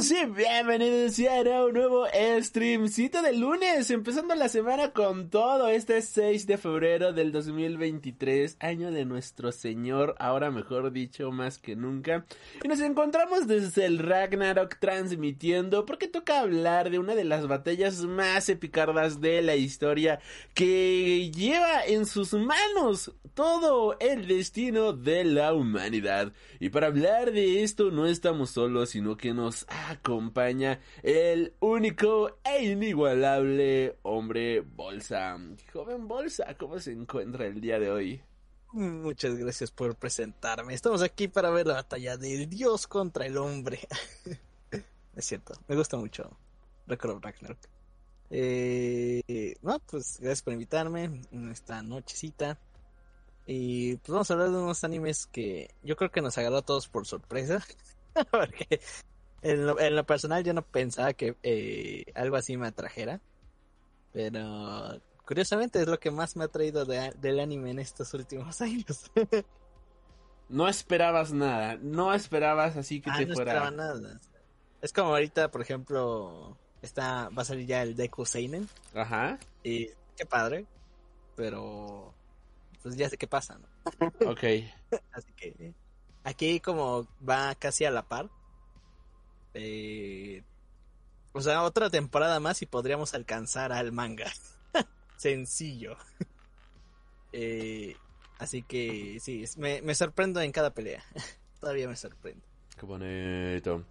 [0.00, 2.06] sí, bienvenidos a un nuevo
[2.40, 8.90] streamcito de lunes, empezando la semana con todo este 6 de febrero del 2023, año
[8.90, 12.24] de nuestro Señor, ahora mejor dicho, más que nunca.
[12.64, 18.00] Y nos encontramos desde el Ragnarok transmitiendo, porque toca hablar de una de las batallas
[18.04, 20.20] más epicardas de la historia,
[20.54, 26.32] que lleva en sus manos todo el destino de la humanidad.
[26.60, 32.64] Y para hablar de esto no estamos solos, sino que nos acompaña el único e
[32.64, 35.38] inigualable hombre bolsa.
[35.72, 38.22] Joven bolsa, ¿cómo se encuentra el día de hoy?
[38.72, 40.74] Muchas gracias por presentarme.
[40.74, 43.80] Estamos aquí para ver la batalla del dios contra el hombre.
[45.16, 46.36] es cierto, me gusta mucho
[46.86, 47.58] Record Ragnarok.
[48.30, 52.58] Eh, no, pues gracias por invitarme en esta nochecita.
[53.46, 56.62] Y pues vamos a hablar de unos animes que yo creo que nos agarró a
[56.62, 57.62] todos por sorpresa.
[58.30, 58.80] Porque
[59.42, 63.20] en lo, personal yo no pensaba que eh, algo así me atrajera.
[64.12, 69.10] Pero curiosamente es lo que más me ha traído del anime en estos últimos años.
[70.48, 73.52] no esperabas nada, no esperabas así que ah, te no fuera.
[73.52, 74.20] esperaba nada.
[74.80, 78.68] Es como ahorita, por ejemplo, está va a salir ya el Deku Seinen.
[78.94, 79.38] Ajá.
[79.62, 80.66] Y qué padre,
[81.36, 82.12] pero
[82.82, 84.30] pues ya sé qué pasa, ¿no?
[84.30, 84.44] Ok.
[85.12, 85.74] así que
[86.24, 88.28] Aquí como va casi a la par.
[89.54, 90.42] Eh,
[91.32, 94.30] o sea, otra temporada más y podríamos alcanzar al manga.
[95.16, 95.96] Sencillo.
[97.34, 97.96] Eh,
[98.38, 101.02] así que sí, me, me sorprendo en cada pelea.
[101.60, 102.44] Todavía me sorprendo.
[102.78, 103.86] Qué bonito.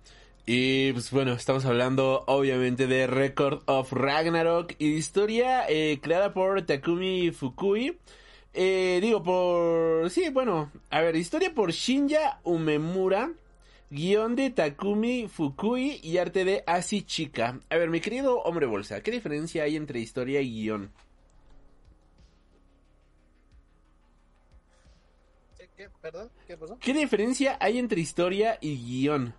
[0.46, 6.62] Y pues bueno, estamos hablando obviamente de Record of Ragnarok y historia eh, creada por
[6.64, 7.98] Takumi Fukui.
[8.54, 10.10] Eh, digo, por...
[10.10, 13.32] Sí, bueno, a ver, historia por Shinya Umemura,
[13.92, 17.60] guion de Takumi Fukui y arte de Asi Chika.
[17.70, 20.92] A ver, mi querido hombre bolsa, ¿qué diferencia hay entre historia y guion?
[25.76, 26.30] ¿Qué, perdón?
[26.48, 26.78] ¿Qué pasó?
[26.80, 29.34] ¿Qué diferencia hay entre historia y guion?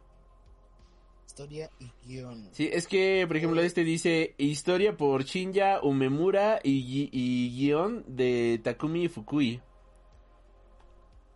[1.26, 2.50] historia y guion.
[2.52, 8.60] Sí, es que, por ejemplo, este dice historia por Shinya Umemura y, y guion de
[8.62, 9.62] Takumi Fukui.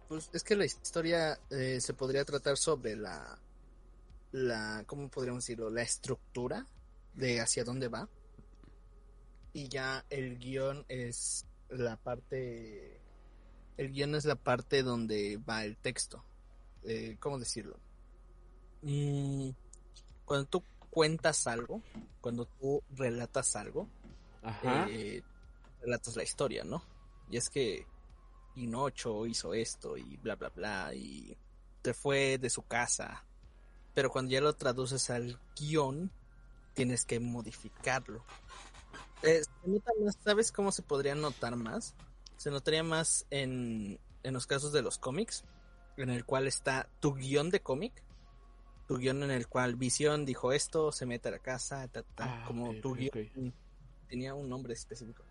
[0.08, 3.38] Pues es que la historia eh, se podría tratar sobre la,
[4.32, 5.70] la, ¿cómo podríamos decirlo?
[5.70, 6.66] La estructura
[7.14, 8.08] de hacia dónde va.
[9.52, 13.00] Y ya el guion es la parte,
[13.76, 16.22] el guion es la parte donde va el texto.
[16.84, 17.78] Eh, ¿Cómo decirlo?
[18.82, 19.50] Mm,
[20.24, 21.82] cuando tú cuentas algo,
[22.20, 23.88] cuando tú relatas algo,
[24.62, 25.22] eh,
[25.80, 26.82] relatas la historia, ¿no?
[27.30, 27.86] Y es que
[28.56, 31.36] Pinocho hizo esto y bla, bla, bla, y
[31.82, 33.22] te fue de su casa.
[33.92, 36.10] Pero cuando ya lo traduces al guion,
[36.72, 38.24] tienes que modificarlo.
[39.22, 39.42] Eh,
[40.24, 41.94] ¿Sabes cómo se podría notar más?
[42.38, 45.44] Se notaría más en, en los casos de los cómics,
[45.98, 48.02] en el cual está tu guion de cómic
[48.86, 52.72] tu guion en el cual Visión dijo esto, se mete a la casa, ah, como
[52.80, 53.52] tu guion
[54.08, 55.24] tenía un nombre específico.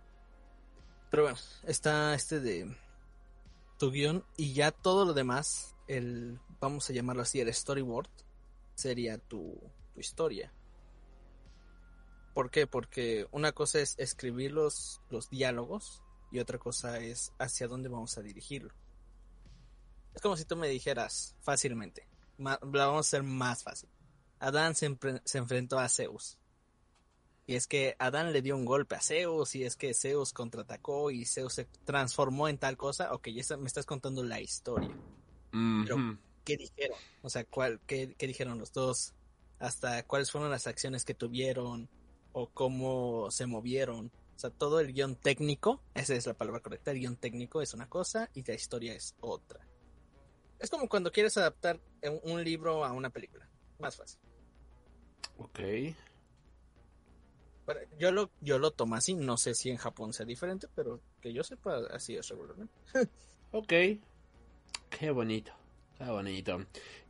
[1.09, 2.75] Pero bueno, está este de
[3.78, 8.09] tu guion y ya todo lo demás, el vamos a llamarlo así, el storyboard,
[8.75, 9.59] sería tu,
[9.94, 10.53] tu historia.
[12.34, 12.68] ¿Por qué?
[12.68, 18.18] Porque una cosa es escribir los, los diálogos y otra cosa es hacia dónde vamos
[18.18, 18.74] a dirigirlo.
[20.14, 23.90] Es como si tú me dijeras fácilmente, la vamos a hacer más fácil.
[24.40, 24.85] Adán se,
[25.38, 26.38] enfrentó a Zeus.
[27.47, 31.11] Y es que Adán le dio un golpe a Zeus y es que Zeus contraatacó
[31.11, 33.14] y Zeus se transformó en tal cosa.
[33.14, 34.90] Ok, ya me estás contando la historia.
[35.52, 36.97] Pero, ¿qué dijeron?
[37.22, 39.14] O sea, ¿cuál, qué, ¿qué dijeron los dos?
[39.59, 41.87] Hasta cuáles fueron las acciones que tuvieron
[42.34, 44.11] o cómo se movieron.
[44.35, 47.73] O sea, todo el guion técnico, esa es la palabra correcta, el guion técnico es
[47.73, 49.66] una cosa y la historia es otra.
[50.59, 51.79] Es como cuando quieres adaptar
[52.23, 53.47] un libro a una película.
[53.79, 54.20] Más fácil.
[55.37, 55.59] Ok.
[58.00, 59.16] Yo lo, yo lo tomo así.
[59.16, 62.73] No sé si en Japón sea diferente, pero que yo sepa, así es regularmente.
[63.52, 63.73] ok.
[64.90, 65.52] Qué bonito.
[65.94, 66.66] Está bonito.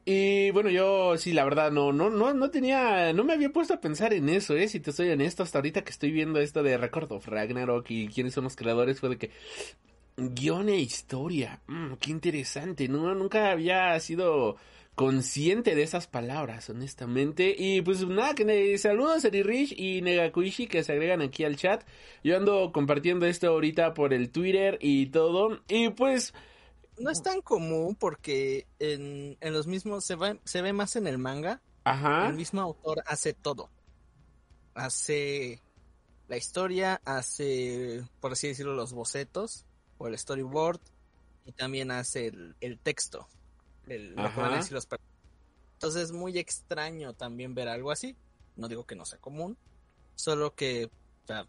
[0.07, 3.73] Y bueno, yo sí, la verdad, no, no, no, no tenía, no me había puesto
[3.73, 6.61] a pensar en eso, eh, si te soy honesto, hasta ahorita que estoy viendo esto
[6.61, 9.31] de Record of Ragnarok y quiénes son los creadores, fue de que,
[10.15, 14.57] guion e historia, mm, qué interesante, no, nunca había sido
[14.95, 20.83] consciente de esas palabras, honestamente, y pues nada, que saludos a Rich y Negakuishi que
[20.83, 21.83] se agregan aquí al chat,
[22.23, 26.33] yo ando compartiendo esto ahorita por el Twitter y todo, y pues
[26.97, 31.07] no es tan común porque en, en los mismos se, va, se ve más en
[31.07, 31.61] el manga.
[31.83, 32.29] Ajá.
[32.29, 33.69] El mismo autor hace todo.
[34.73, 35.61] Hace
[36.27, 39.65] la historia, hace, por así decirlo, los bocetos
[39.97, 40.79] o el storyboard
[41.45, 43.27] y también hace el, el texto.
[43.87, 44.87] El, lo que van a decir los
[45.73, 48.15] Entonces es muy extraño también ver algo así.
[48.55, 49.57] No digo que no sea común,
[50.15, 51.47] solo que o sea,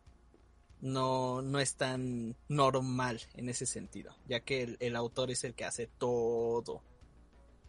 [0.80, 5.54] no, no es tan normal en ese sentido, ya que el, el, autor es el
[5.54, 6.82] que hace todo,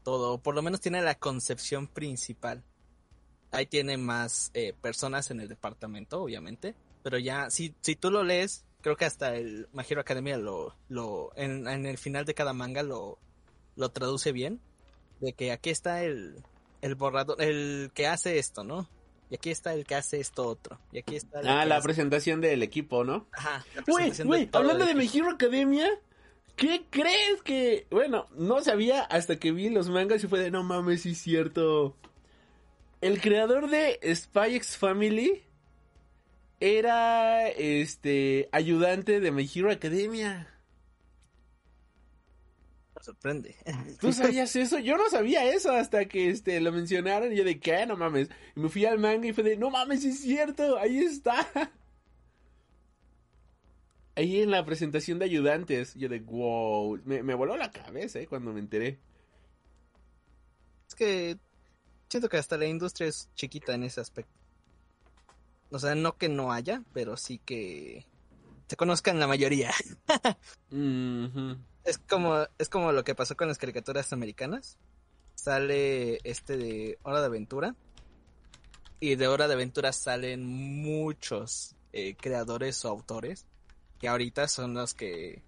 [0.04, 2.64] todo, por lo menos tiene la concepción principal.
[3.52, 8.24] Ahí tiene más eh, personas en el departamento, obviamente, pero ya, si, si tú lo
[8.24, 12.34] lees, creo que hasta el My Hero Academia lo, lo en, en el final de
[12.34, 13.20] cada manga lo,
[13.78, 14.60] lo traduce bien,
[15.22, 16.44] de que aquí está el,
[16.82, 18.90] el borrador, el que hace esto, ¿no?
[19.30, 20.80] Y aquí está el que hace esto otro.
[20.92, 21.84] Y aquí está Ah, la hace...
[21.84, 23.28] presentación del equipo, ¿no?
[23.34, 23.66] Ajá.
[23.88, 25.88] Güey, güey, hablando de My Hero Academia,
[26.56, 27.88] ¿qué crees que...?
[27.92, 31.18] Bueno, no sabía hasta que vi los mangas y fue de, no mames, sí es
[31.18, 31.96] cierto.
[33.02, 35.44] El creador de Spy X Family
[36.60, 40.48] era, este, ayudante de My Hero Academia.
[42.98, 43.56] Me sorprende.
[44.00, 44.80] ¿Tú sabías eso?
[44.80, 48.30] Yo no sabía eso hasta que este lo mencionaron y yo de qué, no mames.
[48.56, 51.48] Y me fui al manga y fue de, no mames, es cierto, ahí está.
[54.16, 58.26] Ahí en la presentación de ayudantes, yo de wow, me, me voló la cabeza eh,
[58.26, 58.98] cuando me enteré.
[60.88, 61.38] Es que
[62.10, 64.34] siento que hasta la industria es chiquita en ese aspecto.
[65.70, 68.08] O sea, no que no haya, pero sí que
[68.68, 69.72] se conozcan la mayoría.
[70.72, 71.58] mm -hmm.
[71.88, 74.78] Es como, es como lo que pasó con las caricaturas americanas.
[75.36, 77.76] Sale este de Hora de Aventura.
[79.00, 83.46] Y de Hora de Aventura salen muchos eh, creadores o autores.
[84.02, 85.44] Que ahorita son los que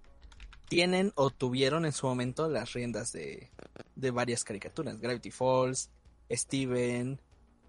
[0.69, 3.51] tienen o tuvieron en su momento las riendas de,
[3.97, 4.97] de varias caricaturas.
[5.01, 5.89] Gravity Falls,
[6.31, 7.19] Steven,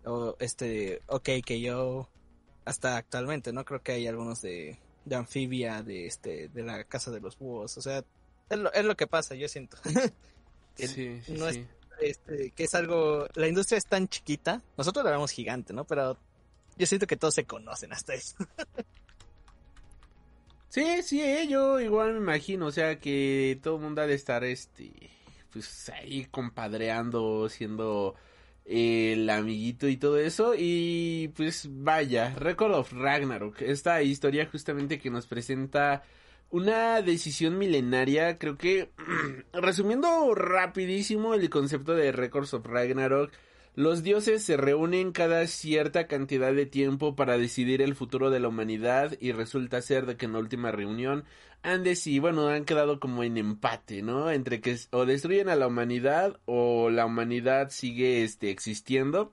[0.05, 1.28] o este, OK
[1.61, 2.08] yo
[2.64, 3.64] hasta actualmente, ¿no?
[3.64, 7.76] Creo que hay algunos de, de Amphibia, de este, de la Casa de los Búhos.
[7.76, 8.05] O sea,
[8.50, 9.79] es lo, es lo que pasa, yo siento.
[10.76, 11.67] que sí, sí, no sí.
[12.00, 15.85] Es, este, que es algo, la industria es tan chiquita, nosotros la vemos gigante, ¿no?
[15.85, 16.19] Pero
[16.76, 18.37] yo siento que todos se conocen hasta eso.
[20.69, 24.14] sí, sí, eh, yo igual me imagino, o sea, que todo el mundo ha de
[24.14, 24.93] estar, este,
[25.52, 28.14] pues ahí compadreando, siendo
[28.64, 30.55] el amiguito y todo eso.
[30.56, 36.02] Y pues vaya, Record of Ragnarok, esta historia justamente que nos presenta
[36.50, 38.91] una decisión milenaria, creo que
[39.52, 43.32] resumiendo rapidísimo el concepto de Records of Ragnarok,
[43.76, 48.49] los dioses se reúnen cada cierta cantidad de tiempo para decidir el futuro de la
[48.49, 51.25] humanidad y resulta ser de que en la última reunión
[51.62, 54.31] han decidido, bueno, han quedado como en empate, ¿no?
[54.31, 59.32] Entre que o destruyen a la humanidad o la humanidad sigue este existiendo.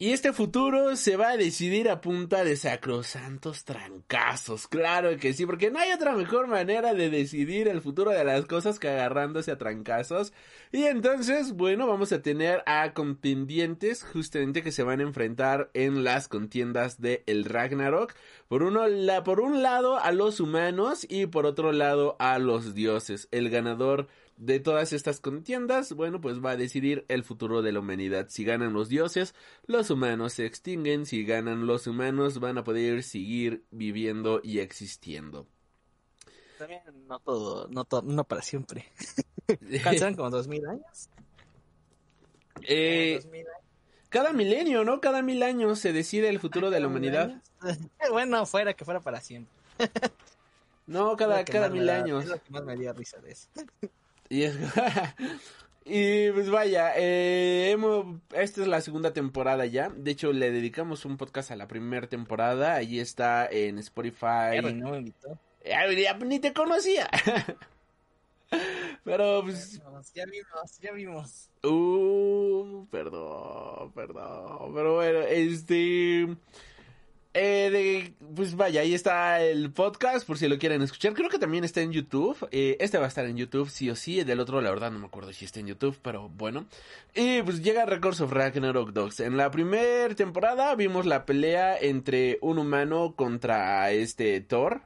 [0.00, 4.68] Y este futuro se va a decidir a punta de sacrosantos trancazos.
[4.68, 8.44] Claro que sí, porque no hay otra mejor manera de decidir el futuro de las
[8.44, 10.32] cosas que agarrándose a trancazos.
[10.70, 16.04] Y entonces, bueno, vamos a tener a contendientes justamente que se van a enfrentar en
[16.04, 18.14] las contiendas de el Ragnarok.
[18.46, 22.72] Por uno, la, por un lado a los humanos y por otro lado a los
[22.72, 23.26] dioses.
[23.32, 24.06] El ganador
[24.38, 28.28] de todas estas contiendas, bueno, pues va a decidir el futuro de la humanidad.
[28.30, 29.34] Si ganan los dioses,
[29.66, 31.06] los humanos se extinguen.
[31.06, 35.46] Si ganan los humanos, van a poder seguir viviendo y existiendo.
[36.56, 38.86] También no todo, no, todo, no para siempre.
[39.82, 41.08] ¿Cansan como dos mil años?
[42.62, 43.68] Eh, dos mil años.
[44.08, 45.00] Cada milenio, ¿no?
[45.00, 47.42] Cada mil años se decide el futuro de la humanidad.
[48.10, 49.52] bueno, fuera que fuera para siempre.
[50.86, 52.24] no, cada, cada mil da, años.
[52.24, 53.48] Es lo que más me dio risa de eso.
[54.28, 54.56] Y, es...
[55.84, 58.20] y pues vaya, eh, hemos...
[58.32, 59.88] esta es la segunda temporada ya.
[59.88, 62.74] De hecho, le dedicamos un podcast a la primera temporada.
[62.74, 64.50] Allí está en Spotify.
[64.50, 65.38] Pero no me invitó.
[65.64, 65.86] Ya,
[66.18, 67.08] ni te conocía.
[69.04, 69.80] Pero pues...
[70.14, 71.50] Ya vimos, ya vimos.
[71.62, 74.74] Uh, perdón, perdón.
[74.74, 76.28] Pero bueno, este...
[77.40, 81.14] Eh, de, pues vaya, ahí está el podcast por si lo quieren escuchar.
[81.14, 82.36] Creo que también está en YouTube.
[82.50, 84.24] Eh, este va a estar en YouTube sí o sí.
[84.24, 86.66] Del otro, la verdad, no me acuerdo si está en YouTube, pero bueno.
[87.14, 89.20] Y pues llega Records of Ragnarok Dogs.
[89.20, 94.80] En la primera temporada vimos la pelea entre un humano contra este Thor.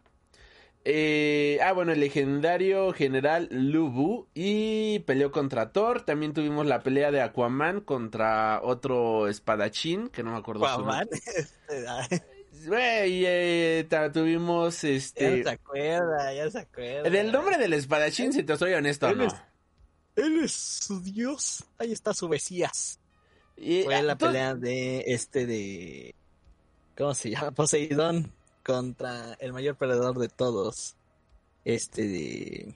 [0.85, 6.03] Eh, ah, bueno, el legendario general Lubu y peleó contra Thor.
[6.03, 11.09] También tuvimos la pelea de Aquaman contra otro espadachín, que no me acuerdo su nombre.
[12.67, 15.43] Güey, eh, tuvimos ya este...
[15.43, 17.11] se acuerda, ya se acuerda.
[17.11, 19.27] Del nombre del espadachín, si te soy honesto, Él no.
[19.27, 19.35] es-
[20.17, 21.65] Él es su dios.
[21.79, 23.01] Ahí está su mesías.
[23.57, 26.15] Y, Fue la ah, pelea de este de.
[26.97, 27.51] ¿Cómo se llama?
[27.53, 28.33] Poseidón
[28.65, 30.97] contra el mayor perdedor de todos.
[31.65, 32.75] Este de.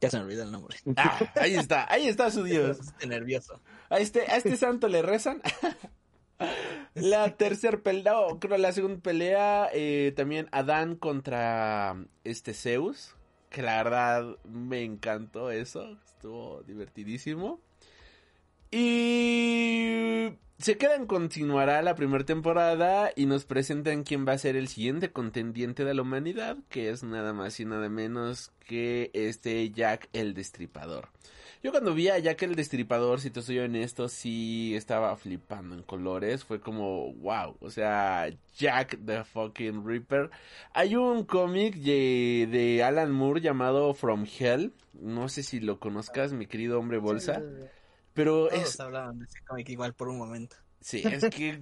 [0.00, 0.76] Ya se me olvidó el nombre.
[0.96, 2.78] Ah, ahí está, ahí está su dios.
[2.80, 3.60] Estoy nervioso.
[3.88, 5.40] A este, a este santo le rezan.
[6.94, 13.16] La tercera pelea, no, creo la segunda pelea, eh, también Adán contra este Zeus,
[13.48, 17.60] que la verdad me encantó eso, estuvo divertidísimo.
[18.70, 24.68] Y se quedan, continuará la primera temporada y nos presentan quién va a ser el
[24.68, 30.08] siguiente contendiente de la humanidad, que es nada más y nada menos que este Jack
[30.12, 31.08] el Destripador.
[31.62, 35.82] Yo cuando vi a Jack el Destripador, si te soy honesto, sí estaba flipando en
[35.82, 36.42] colores.
[36.42, 38.28] Fue como, wow, o sea,
[38.58, 40.30] Jack the fucking Ripper.
[40.74, 44.72] Hay un cómic de, de Alan Moore llamado From Hell.
[44.94, 47.40] No sé si lo conozcas, mi querido hombre bolsa.
[48.12, 50.56] Pero Todos es, hablaban de ese cómic igual por un momento.
[50.80, 51.60] Sí, es que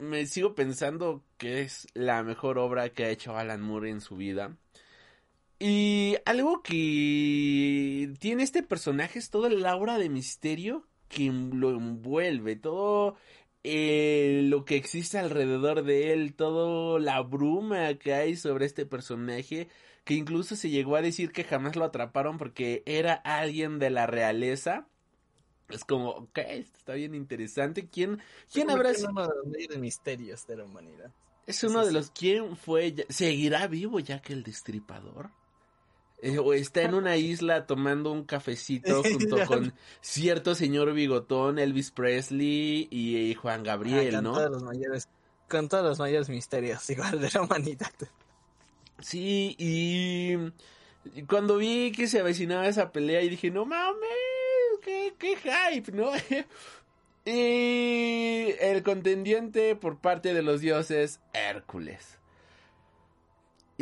[0.00, 4.16] me sigo pensando que es la mejor obra que ha hecho Alan Moore en su
[4.16, 4.54] vida.
[5.62, 12.56] Y algo que tiene este personaje es todo el aura de misterio que lo envuelve,
[12.56, 13.16] todo
[13.64, 19.68] eh, lo que existe alrededor de él, todo la bruma que hay sobre este personaje,
[20.04, 24.06] que incluso se llegó a decir que jamás lo atraparon porque era alguien de la
[24.06, 24.88] realeza.
[25.68, 27.88] Es como, ok, esto está bien interesante.
[27.90, 28.20] ¿Quién,
[28.52, 29.10] quién habrá sido?
[29.10, 31.14] uno de los misterios de la humanidad.
[31.46, 32.10] Es uno Sí, de los.
[32.12, 32.94] ¿Quién fue?
[33.10, 35.32] ¿Seguirá vivo ya que el destripador?
[36.22, 39.72] Eh, o está en una isla tomando un cafecito junto con
[40.02, 44.32] cierto señor bigotón, Elvis Presley y, Juan Ah, Gabriel, con ¿no?
[44.34, 45.08] todos los mayores,
[45.48, 47.92] con todos los mayores misterios igual de la humanidad.
[49.00, 50.36] Sí, y,
[51.14, 53.96] y cuando vi que se avecinaba esa pelea y dije, no mames,
[54.82, 56.12] qué, qué hype, ¿no?
[57.24, 62.19] y el contendiente por parte de los dioses, Hércules.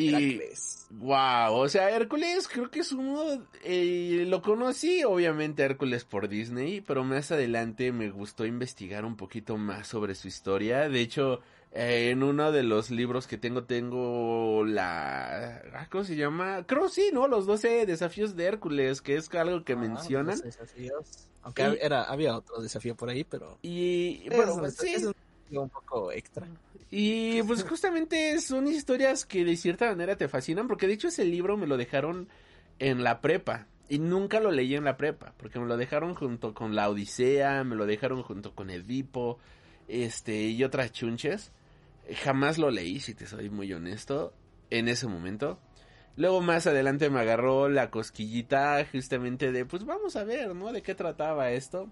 [0.01, 0.87] Y, Heracles.
[0.91, 6.81] wow, o sea, Hércules creo que es uno, eh, lo conocí obviamente Hércules por Disney,
[6.81, 10.89] pero más adelante me gustó investigar un poquito más sobre su historia.
[10.89, 11.41] De hecho,
[11.73, 15.63] eh, en uno de los libros que tengo, tengo la...
[15.75, 16.65] ah, ¿Cómo se llama?
[16.67, 17.29] Creo sí, ¿no?
[17.29, 20.37] Los 12 desafíos de Hércules, que es algo que Ah, mencionan.
[20.37, 21.29] los desafíos.
[21.43, 23.59] Aunque Y- era, había otro desafío por ahí, pero...
[23.63, 24.95] Y bueno, es- sí.
[24.95, 25.15] es un,
[25.51, 26.47] un poco extra.
[26.91, 31.25] Y pues justamente son historias que de cierta manera te fascinan, porque de hecho ese
[31.25, 32.29] libro me lo dejaron
[32.79, 33.67] en la prepa.
[33.91, 37.65] Y nunca lo leí en la prepa, porque me lo dejaron junto con la Odisea,
[37.65, 39.39] me lo dejaron junto con Edipo,
[39.89, 41.53] este, y otras chunches.
[42.23, 44.35] Jamás lo leí, si te soy muy honesto,
[44.71, 45.59] en ese momento.
[46.17, 50.73] Luego más adelante me agarró la cosquillita justamente de, pues vamos a ver, ¿no?
[50.73, 51.89] De qué trataba esto.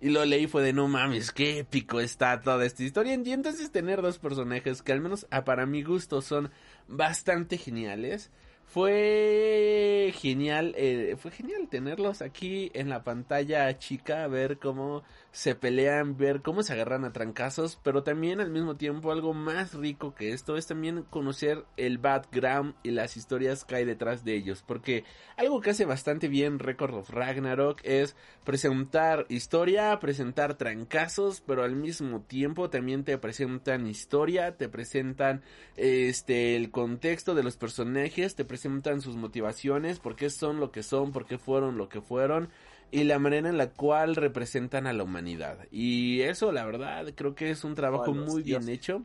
[0.00, 3.14] Y lo leí fue de, no mames, qué épico está toda esta historia.
[3.14, 6.50] Y entonces tener dos personajes que al menos a para mi gusto son
[6.88, 8.30] bastante geniales.
[8.64, 16.16] Fue genial, eh, fue genial tenerlos aquí en la pantalla chica, ver cómo se pelean,
[16.16, 20.32] ver cómo se agarran a trancazos, pero también al mismo tiempo algo más rico que
[20.32, 25.04] esto es también conocer el background y las historias que hay detrás de ellos, porque
[25.36, 31.76] algo que hace bastante bien Record of Ragnarok es presentar historia, presentar trancazos, pero al
[31.76, 35.42] mismo tiempo también te presentan historia, te presentan
[35.76, 40.82] este el contexto de los personajes, te presentan sus motivaciones, por qué son lo que
[40.82, 42.48] son, por qué fueron lo que fueron
[42.90, 45.66] y la manera en la cual representan a la humanidad.
[45.70, 49.04] Y eso, la verdad, creo que es un trabajo muy bien hecho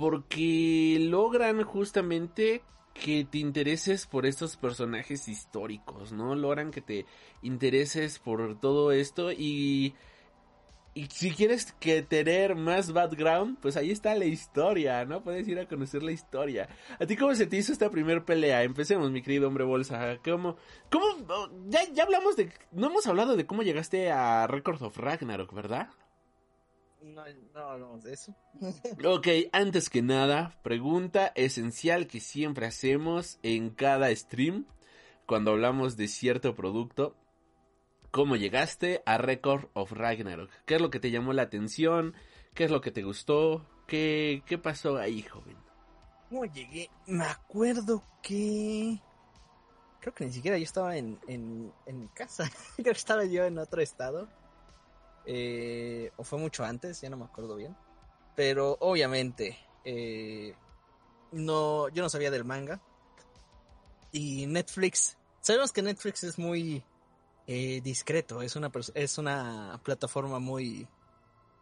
[0.00, 2.62] porque logran justamente
[2.94, 6.34] que te intereses por estos personajes históricos, ¿no?
[6.34, 7.06] Logran que te
[7.42, 9.94] intereses por todo esto y
[10.94, 15.22] y si quieres que tener más background, pues ahí está la historia, ¿no?
[15.22, 16.68] Puedes ir a conocer la historia.
[16.98, 18.62] ¿A ti cómo se te hizo esta primer pelea?
[18.62, 20.18] Empecemos, mi querido hombre bolsa.
[20.24, 20.56] ¿Cómo?
[20.90, 21.06] ¿Cómo?
[21.28, 22.52] oh, Ya, ya hablamos de...
[22.72, 25.90] No hemos hablado de cómo llegaste a Record of Ragnarok, ¿verdad?
[27.02, 28.34] no, no hablamos de eso.
[29.04, 34.66] Ok, antes que nada, pregunta esencial que siempre hacemos en cada stream
[35.26, 37.16] cuando hablamos de cierto producto.
[38.10, 40.50] ¿Cómo llegaste a Record of Ragnarok?
[40.66, 42.14] ¿Qué es lo que te llamó la atención?
[42.54, 43.64] ¿Qué es lo que te gustó?
[43.86, 45.56] ¿Qué, qué pasó ahí, joven?
[46.28, 46.90] ¿Cómo llegué?
[47.06, 49.00] Me acuerdo que...
[50.00, 52.50] Creo que ni siquiera yo estaba en, en, en casa.
[52.76, 54.28] Creo que estaba yo en otro estado.
[55.24, 57.76] Eh, o fue mucho antes, ya no me acuerdo bien.
[58.34, 60.56] Pero obviamente, eh,
[61.30, 62.80] no, yo no sabía del manga.
[64.10, 66.82] Y Netflix, sabemos que Netflix es muy
[67.52, 70.86] eh, discreto, es una, es una plataforma muy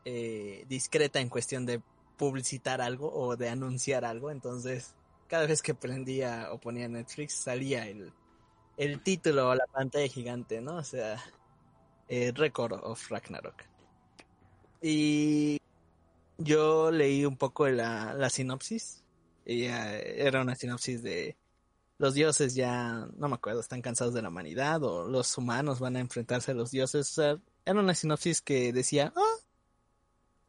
[0.04, 1.80] eh, discreta en cuestión de
[2.18, 4.30] publicitar algo o de anunciar algo.
[4.30, 4.95] Entonces,
[5.28, 8.12] cada vez que prendía o ponía Netflix, salía el,
[8.76, 10.76] el título a la pantalla gigante, ¿no?
[10.76, 11.25] O sea,
[12.07, 13.64] eh, Record of Ragnarok.
[14.83, 15.59] Y
[16.37, 19.04] yo leí un poco la, la sinopsis.
[19.47, 21.35] Eh, era una sinopsis de
[21.99, 25.97] los dioses ya, no me acuerdo, están cansados de la humanidad o los humanos van
[25.97, 27.11] a enfrentarse a los dioses.
[27.11, 29.37] O sea, era una sinopsis que decía, ah,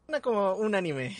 [0.06, 1.16] suena como un anime.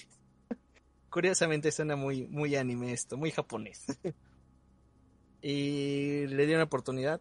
[1.10, 3.84] Curiosamente suena muy, muy anime esto, muy japonés.
[5.42, 7.20] y le di una oportunidad.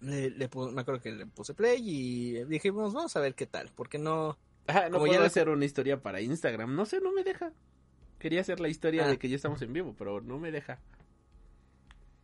[0.00, 3.70] Le, le me acuerdo que le puse play y dije, vamos, a ver qué tal,
[3.74, 4.36] porque no...
[4.66, 6.74] Ah, no Como ya puedo lo- hacer una historia para Instagram.
[6.74, 7.52] No sé, no me deja.
[8.18, 9.08] Quería hacer la historia Ah.
[9.08, 10.80] de que ya estamos en vivo, pero no me deja.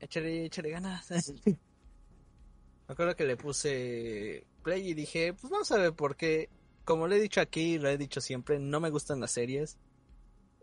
[0.01, 1.11] Échale, échale ganas.
[1.45, 6.49] Me acuerdo que le puse play y dije, pues vamos a ver porque,
[6.85, 9.79] como le he dicho aquí, lo he dicho siempre, no me gustan las series.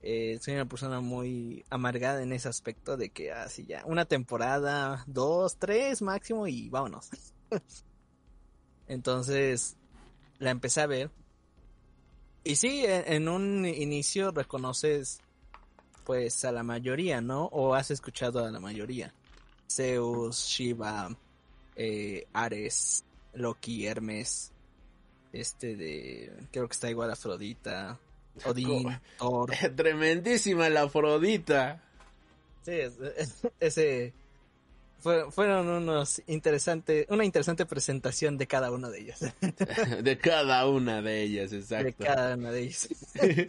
[0.01, 5.03] Eh, soy una persona muy amargada en ese aspecto de que así ya, una temporada,
[5.07, 7.09] dos, tres máximo y vámonos.
[8.87, 9.77] Entonces,
[10.39, 11.11] la empecé a ver.
[12.43, 15.21] Y sí, en, en un inicio reconoces
[16.05, 17.45] pues a la mayoría, ¿no?
[17.45, 19.13] O has escuchado a la mayoría.
[19.69, 21.15] Zeus, Shiva,
[21.75, 24.51] eh, Ares, Loki, Hermes,
[25.33, 27.99] este de, creo que está igual Afrodita,
[28.45, 29.51] Odín, Thor.
[29.75, 31.83] Tremendísima la Afrodita.
[32.63, 34.13] Sí, es- es- ese
[34.99, 39.19] fueron unos interesantes, una interesante presentación de cada uno de ellos,
[40.03, 42.03] De cada una de ellas, de exacto.
[42.03, 42.87] cada uno de ellos.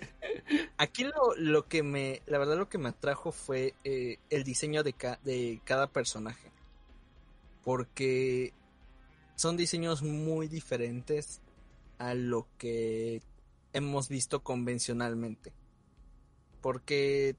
[0.78, 4.82] Aquí lo, lo que me, la verdad lo que me atrajo fue eh, el diseño
[4.82, 6.50] de, ca- de cada personaje.
[7.64, 8.52] Porque
[9.34, 11.40] son diseños muy diferentes
[11.98, 13.20] a lo que
[13.72, 15.52] hemos visto convencionalmente.
[16.60, 17.36] Porque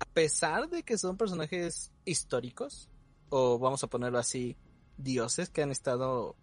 [0.00, 2.88] a pesar de que son personajes históricos,
[3.30, 4.56] o vamos a ponerlo así,
[4.96, 6.36] dioses que han estado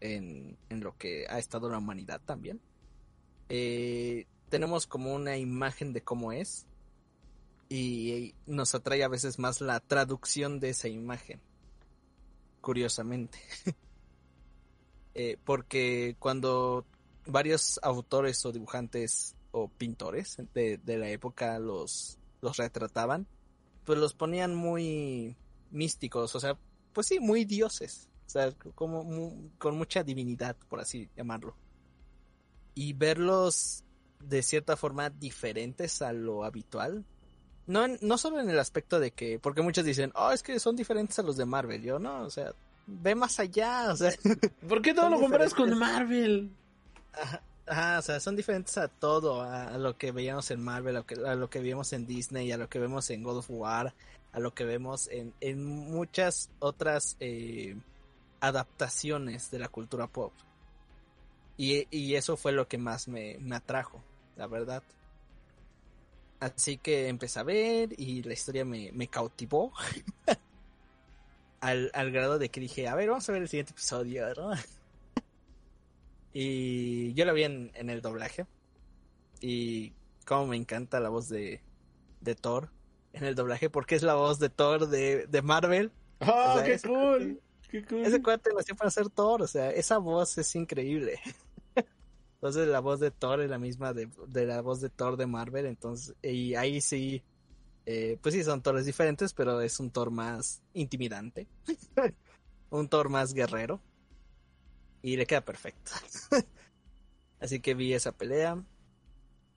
[0.00, 2.60] en, en lo que ha estado la humanidad también,
[3.48, 6.66] eh, tenemos como una imagen de cómo es
[7.68, 11.40] y nos atrae a veces más la traducción de esa imagen,
[12.60, 13.38] curiosamente.
[15.14, 16.86] Eh, porque cuando
[17.26, 23.26] varios autores o dibujantes o pintores de, de la época los, los retrataban,
[23.84, 25.36] pues los ponían muy
[25.72, 26.56] místicos, o sea,
[26.92, 31.56] pues sí, muy dioses, o sea, como con mucha divinidad, por así llamarlo.
[32.74, 33.84] Y verlos
[34.20, 37.04] de cierta forma diferentes a lo habitual.
[37.66, 40.76] No, no solo en el aspecto de que, porque muchos dicen, oh, es que son
[40.76, 41.82] diferentes a los de Marvel.
[41.82, 42.52] Yo no, o sea,
[42.86, 44.12] ve más allá, o sea,
[44.68, 45.78] ¿Por qué todo lo comparas con.
[45.78, 46.50] Marvel?
[47.12, 50.96] Ajá, ajá, o sea, son diferentes a todo, a, a lo que veíamos en Marvel,
[50.96, 53.38] a lo, que, a lo que vimos en Disney, a lo que vemos en God
[53.38, 53.94] of War,
[54.32, 57.76] a lo que vemos en, en muchas otras eh,
[58.40, 60.32] adaptaciones de la cultura pop.
[61.58, 64.02] Y, y eso fue lo que más me, me atrajo,
[64.36, 64.82] la verdad.
[66.40, 69.72] Así que empecé a ver y la historia me, me cautivó.
[71.60, 74.52] al, al grado de que dije, a ver, vamos a ver el siguiente episodio, ¿no?
[76.34, 78.46] Y yo la vi en, en el doblaje.
[79.42, 79.92] Y
[80.24, 81.60] como me encanta la voz de,
[82.22, 82.70] de Thor
[83.12, 85.92] en el doblaje, porque es la voz de Thor de, de Marvel.
[86.20, 87.40] ¡Oh, O sea, qué ese cool!
[87.70, 88.04] ¡Qué cool!
[88.04, 91.18] Ese cuate nació para ser Thor, o sea, esa voz es increíble.
[92.42, 95.26] Entonces la voz de Thor es la misma de, de la voz de Thor de
[95.26, 97.22] Marvel, entonces, y ahí sí,
[97.86, 101.46] eh, pues sí, son Thores diferentes, pero es un Thor más intimidante,
[102.70, 103.80] un Thor más guerrero,
[105.02, 105.92] y le queda perfecto.
[107.40, 108.60] Así que vi esa pelea,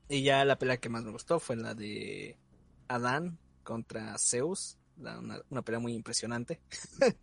[0.07, 2.37] y ya la pelea que más me gustó fue la de
[2.87, 6.61] Adán contra Zeus, una, una pelea muy impresionante.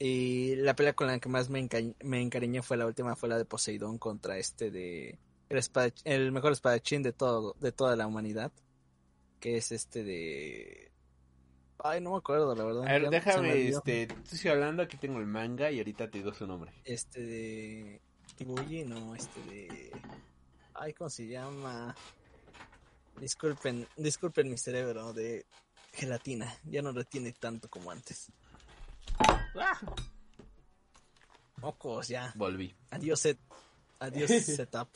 [0.00, 3.28] Y la pelea con la que más me, enca- me encariñé fue la última, fue
[3.28, 5.18] la de Poseidón contra este de
[6.04, 8.52] el, mejor espadachín de todo, de toda la humanidad.
[9.40, 10.92] Que es este de.
[11.78, 12.86] Ay, no me acuerdo, la verdad.
[12.88, 16.34] A ver, déjame, este, te estoy hablando, aquí tengo el manga y ahorita te digo
[16.34, 16.72] su nombre.
[16.84, 18.00] Este de.
[18.36, 20.02] Tibuyi, no, este de.
[20.74, 21.96] Ay, ¿cómo se llama?
[23.20, 25.44] Disculpen, disculpen mi cerebro de
[25.92, 26.52] gelatina.
[26.64, 28.30] Ya no retiene tanto como antes.
[31.60, 32.32] Mocos, ya.
[32.36, 32.74] Volví.
[32.90, 33.38] Adiós, set.
[33.98, 34.88] Adiós, setup.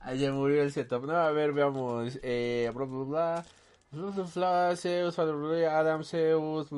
[0.00, 1.06] Allá murió el setup.
[1.06, 2.18] No, a ver, veamos.
[2.22, 4.76] Eh, bla, bla, bla.
[4.76, 6.68] Zeus, Adam, Zeus,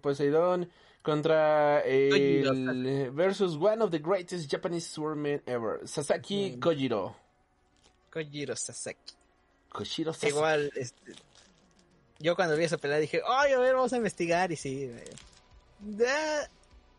[0.00, 0.68] Poseidón.
[1.02, 3.10] Contra el.
[3.12, 5.80] Versus one of the greatest Japanese swordmen ever.
[5.86, 6.58] Sasaki.
[6.58, 7.14] Kojiro.
[8.10, 9.17] Kojiro Sasaki.
[10.28, 11.12] Igual, este,
[12.18, 14.50] yo cuando vi esa pelea dije, ay, a ver, vamos a investigar.
[14.52, 15.04] Y sí, eh,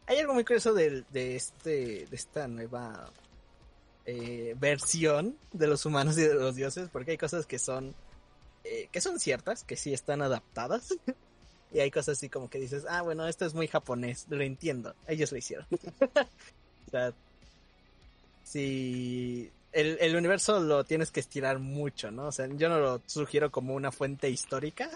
[0.05, 3.11] hay algo muy curioso del- de, este, de esta nueva
[4.05, 7.93] eh, versión de los humanos y de los dioses, porque hay cosas que son,
[8.63, 10.93] eh, que son ciertas, que sí están adaptadas.
[11.71, 14.95] Y hay cosas así como que dices, ah, bueno, esto es muy japonés, lo entiendo,
[15.05, 15.67] ellos lo hicieron.
[16.01, 17.13] o sea,
[18.43, 22.27] si el, el universo lo tienes que estirar mucho, ¿no?
[22.27, 24.89] O sea, yo no lo sugiero como una fuente histórica,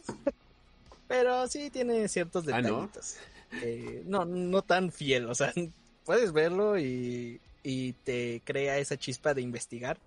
[1.08, 2.82] pero sí tiene ciertos Ah, ¿no?
[2.82, 3.16] detallitos.
[3.62, 5.54] Eh, no, no tan fiel, o sea,
[6.06, 9.98] puedes verlo y, y te crea esa chispa de investigar,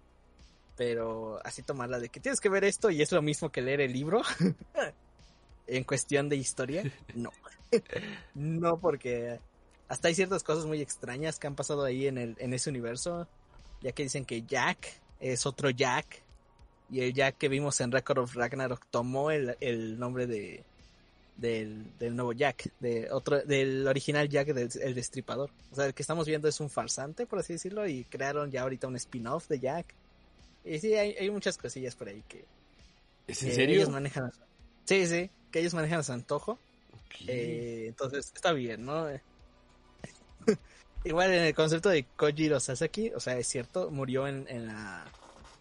[0.76, 3.80] pero así tomarla de que tienes que ver esto y es lo mismo que leer
[3.80, 4.22] el libro.
[5.66, 7.32] en cuestión de historia, no.
[8.34, 9.40] no, porque
[9.88, 13.26] hasta hay ciertas cosas muy extrañas que han pasado ahí en, el, en ese universo,
[13.82, 16.22] ya que dicen que Jack es otro Jack,
[16.90, 20.64] y el Jack que vimos en Record of Ragnarok tomó el, el nombre de
[21.36, 25.50] del, del nuevo Jack, de otro, del original Jack del el destripador.
[25.70, 28.62] O sea, el que estamos viendo es un farsante, por así decirlo, y crearon ya
[28.62, 29.94] ahorita un spin-off de Jack.
[30.64, 32.44] Y sí, hay, hay muchas cosillas por ahí que,
[33.26, 33.76] ¿Es en serio?
[33.76, 34.32] ellos manejan.
[34.84, 36.58] Sí, sí, que ellos manejan a su antojo.
[37.26, 39.06] Eh, entonces, está bien, ¿no?
[41.06, 45.04] Igual en el concepto de Kojiro Sasaki, o sea, es cierto, murió en, en la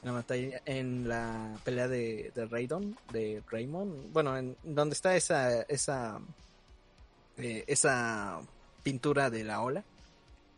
[0.01, 5.15] en la batalla, en la pelea de, de Raidon, de Raymond, bueno, en donde está
[5.15, 6.19] esa esa
[7.37, 8.41] eh, esa
[8.81, 9.83] pintura de la ola.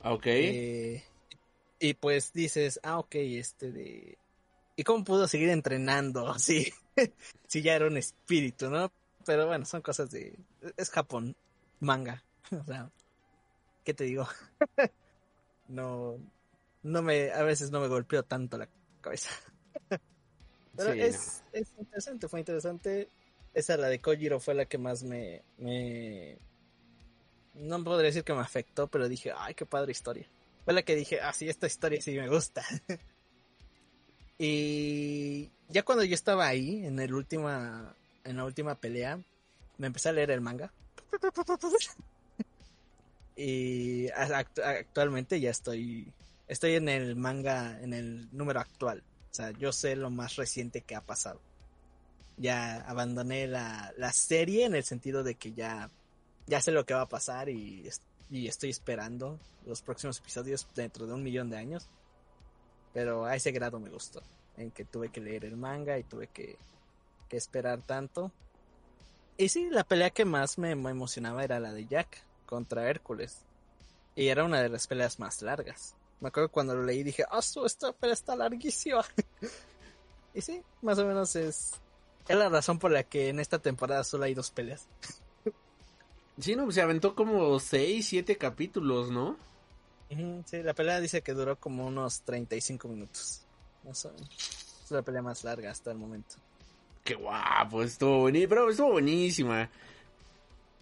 [0.04, 0.26] Ok.
[0.28, 1.04] Eh,
[1.80, 4.18] y pues dices, ah, ok, este de...
[4.76, 6.34] ¿Y cómo pudo seguir entrenando?
[6.40, 6.72] Sí,
[7.48, 8.92] si ya era un espíritu, ¿no?
[9.26, 10.34] Pero bueno, son cosas de...
[10.78, 11.36] Es Japón,
[11.80, 12.24] manga.
[12.52, 12.90] O sea,
[13.88, 14.28] ¿qué te digo?
[15.70, 16.20] no,
[16.84, 17.32] no me...
[17.32, 18.68] A veces no me golpeó tanto la
[19.00, 19.30] cabeza.
[20.76, 23.08] Pero Sí, es, es interesante, fue interesante.
[23.54, 26.38] Esa, la de Kojiro, fue la que más me, me...
[27.54, 30.28] No podría decir que me afectó, pero dije, ay, qué padre historia.
[30.66, 32.66] Fue la que dije, ah, sí, esta historia sí me gusta.
[34.38, 37.96] y ya cuando yo estaba ahí, en el última,
[38.26, 39.18] en la última pelea,
[39.78, 40.74] me empecé a leer el manga.
[43.38, 46.12] Y act- actualmente ya estoy,
[46.48, 49.04] estoy en el manga, en el número actual.
[49.32, 51.40] O sea, yo sé lo más reciente que ha pasado.
[52.38, 55.92] Ya abandoné la, la serie en el sentido de que ya,
[56.48, 57.88] ya sé lo que va a pasar y,
[58.32, 61.88] y estoy esperando los próximos episodios dentro de un millón de años.
[62.94, 64.24] Pero a ese grado me gustó.
[64.56, 66.58] En que tuve que leer el manga y tuve que,
[67.30, 68.32] que esperar tanto.
[69.38, 73.44] Y sí, la pelea que más me emocionaba era la de Jack contra Hércules.
[74.16, 75.94] Y era una de las peleas más largas.
[76.20, 79.06] Me acuerdo cuando lo leí dije, ¡ah, su, esta pelea está larguísima!
[80.34, 81.74] y sí, más o menos es,
[82.28, 84.88] es la razón por la que en esta temporada solo hay dos peleas.
[86.40, 89.38] Sí, no, se aventó como 6, 7 capítulos, ¿no?
[90.46, 93.42] Sí, la pelea dice que duró como unos 35 minutos.
[93.84, 94.30] Más o menos.
[94.84, 96.36] Es la pelea más larga hasta el momento.
[97.04, 99.70] Qué guapo, estuvo buenísima, pero estuvo buenísima.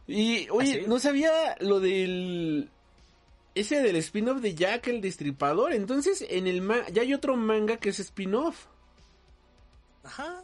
[0.07, 0.85] Y, oye, ¿Ah, sí?
[0.87, 2.69] no sabía lo del...
[3.55, 5.71] Ese del spin-off de Jack el Destripador.
[5.73, 8.65] Entonces, en el ma- ya hay otro manga que es spin-off.
[10.03, 10.43] Ajá.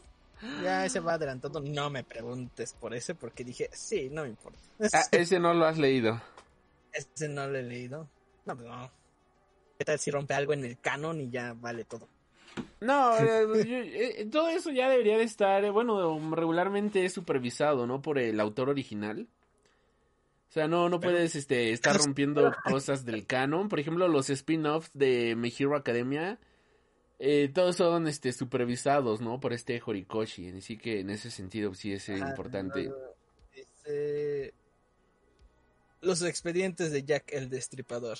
[0.63, 1.59] Ya ese va adelantando.
[1.59, 4.59] No me preguntes por ese porque dije, sí, no me importa.
[4.93, 6.19] Ah, ese no lo has leído.
[6.93, 8.09] Ese no lo he leído.
[8.45, 8.89] No, pues no.
[9.77, 12.07] ¿Qué tal si rompe algo en el canon y ya vale todo?
[12.79, 17.85] No, eh, yo- eh, todo eso ya debería de estar, eh, bueno, regularmente es supervisado,
[17.85, 18.01] ¿no?
[18.01, 19.27] Por el autor original.
[20.51, 23.69] O sea, no, no puedes este, estar rompiendo cosas del canon.
[23.69, 26.39] Por ejemplo, los spin-offs de My Hero Academia,
[27.19, 29.39] eh, todos son este, supervisados, ¿no?
[29.39, 30.49] Por este Horikoshi.
[30.49, 32.83] Así que en ese sentido sí es eh, Ajá, importante.
[32.89, 32.95] no,
[33.55, 34.53] dice,
[36.01, 38.17] Los expedientes de Jack el Destripador.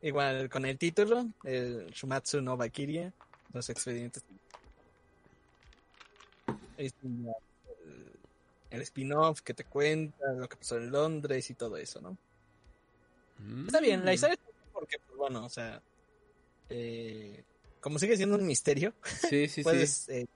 [0.00, 3.12] Igual con el título, el Shumatsu no Valkyria.
[3.52, 4.24] los expedientes.
[6.78, 6.94] Es
[8.76, 12.16] el spin-off que te cuenta lo que pasó en Londres y todo eso, ¿no?
[13.66, 15.82] Está bien, la historia está bien porque, pues, bueno, o sea,
[16.68, 17.44] eh,
[17.80, 18.94] como sigue siendo un misterio,
[19.28, 20.12] Sí, sí, puedes sí.
[20.12, 20.26] eh,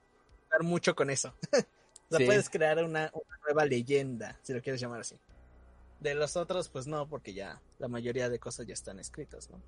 [0.45, 1.33] jugar mucho con eso.
[2.09, 5.17] o sea, puedes crear una, una nueva leyenda, si lo quieres llamar así.
[5.99, 9.61] De los otros, pues no, porque ya la mayoría de cosas ya están escritas, ¿no?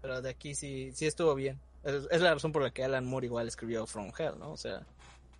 [0.00, 1.60] Pero de aquí sí, sí estuvo bien.
[1.84, 4.52] Es, es la razón por la que Alan Moore igual escribió From Hell, ¿no?
[4.52, 4.86] O sea,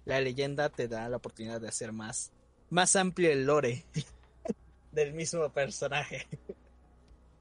[0.04, 2.32] la leyenda te da la oportunidad de hacer más,
[2.68, 3.84] más amplio el lore
[4.92, 6.26] del mismo personaje.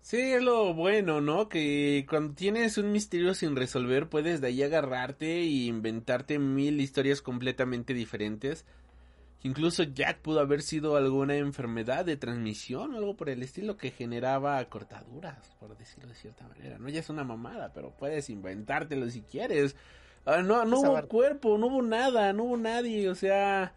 [0.01, 1.49] Sí, es lo bueno, ¿no?
[1.49, 7.21] Que cuando tienes un misterio sin resolver, puedes de ahí agarrarte y inventarte mil historias
[7.21, 8.65] completamente diferentes.
[9.43, 13.91] Incluso Jack pudo haber sido alguna enfermedad de transmisión o algo por el estilo que
[13.91, 16.77] generaba cortaduras, por decirlo de cierta manera.
[16.77, 19.75] No ya es una mamada, pero puedes inventártelo si quieres.
[20.25, 23.73] Ah, no, no hubo cuerpo, no hubo nada, no hubo nadie, o sea...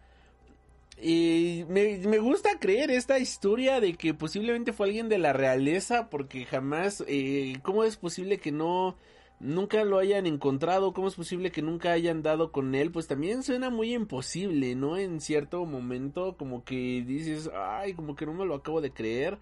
[1.01, 6.09] Y me, me gusta creer esta historia de que posiblemente fue alguien de la realeza
[6.09, 8.95] porque jamás, eh, ¿cómo es posible que no,
[9.39, 10.93] nunca lo hayan encontrado?
[10.93, 12.91] ¿Cómo es posible que nunca hayan dado con él?
[12.91, 14.97] Pues también suena muy imposible, ¿no?
[14.97, 19.39] En cierto momento como que dices, ay, como que no me lo acabo de creer.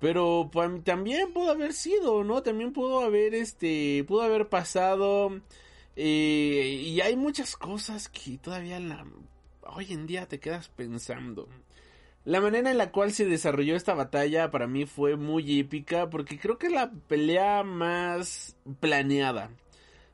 [0.00, 2.42] Pero pues, también pudo haber sido, ¿no?
[2.42, 5.40] También pudo haber, este, pudo haber pasado.
[5.96, 9.06] Eh, y hay muchas cosas que todavía la,
[9.62, 11.48] hoy en día te quedas pensando.
[12.24, 16.38] La manera en la cual se desarrolló esta batalla para mí fue muy épica porque
[16.38, 19.50] creo que es la pelea más planeada.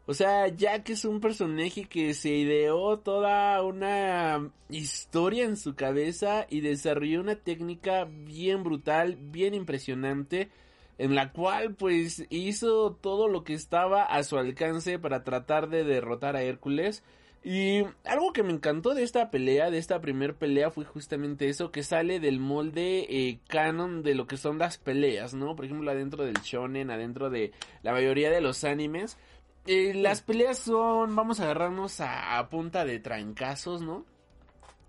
[0.04, 6.46] O sea, Jack es un personaje que se ideó toda una historia en su cabeza
[6.50, 10.50] y desarrolló una técnica bien brutal, bien impresionante,
[10.98, 15.84] en la cual pues hizo todo lo que estaba a su alcance para tratar de
[15.84, 17.02] derrotar a Hércules.
[17.44, 21.72] Y algo que me encantó de esta pelea, de esta primer pelea, fue justamente eso,
[21.72, 25.56] que sale del molde eh, canon de lo que son las peleas, ¿no?
[25.56, 27.50] Por ejemplo, adentro del shonen, adentro de
[27.82, 29.18] la mayoría de los animes.
[29.66, 34.06] Eh, las peleas son, vamos a agarrarnos a, a punta de trancazos, ¿no?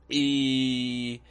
[0.07, 1.21] Y...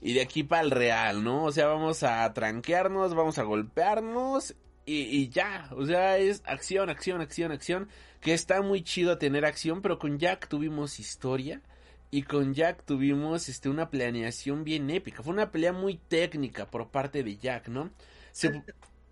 [0.00, 1.44] Y de aquí para el real, ¿no?
[1.44, 4.54] O sea, vamos a tranquearnos, vamos a golpearnos
[4.84, 5.68] y, y ya.
[5.72, 7.88] O sea, es acción, acción, acción, acción.
[8.20, 11.62] Que está muy chido tener acción, pero con Jack tuvimos historia.
[12.10, 15.22] Y con Jack tuvimos este, una planeación bien épica.
[15.22, 17.90] Fue una pelea muy técnica por parte de Jack, ¿no?
[18.32, 18.62] Se,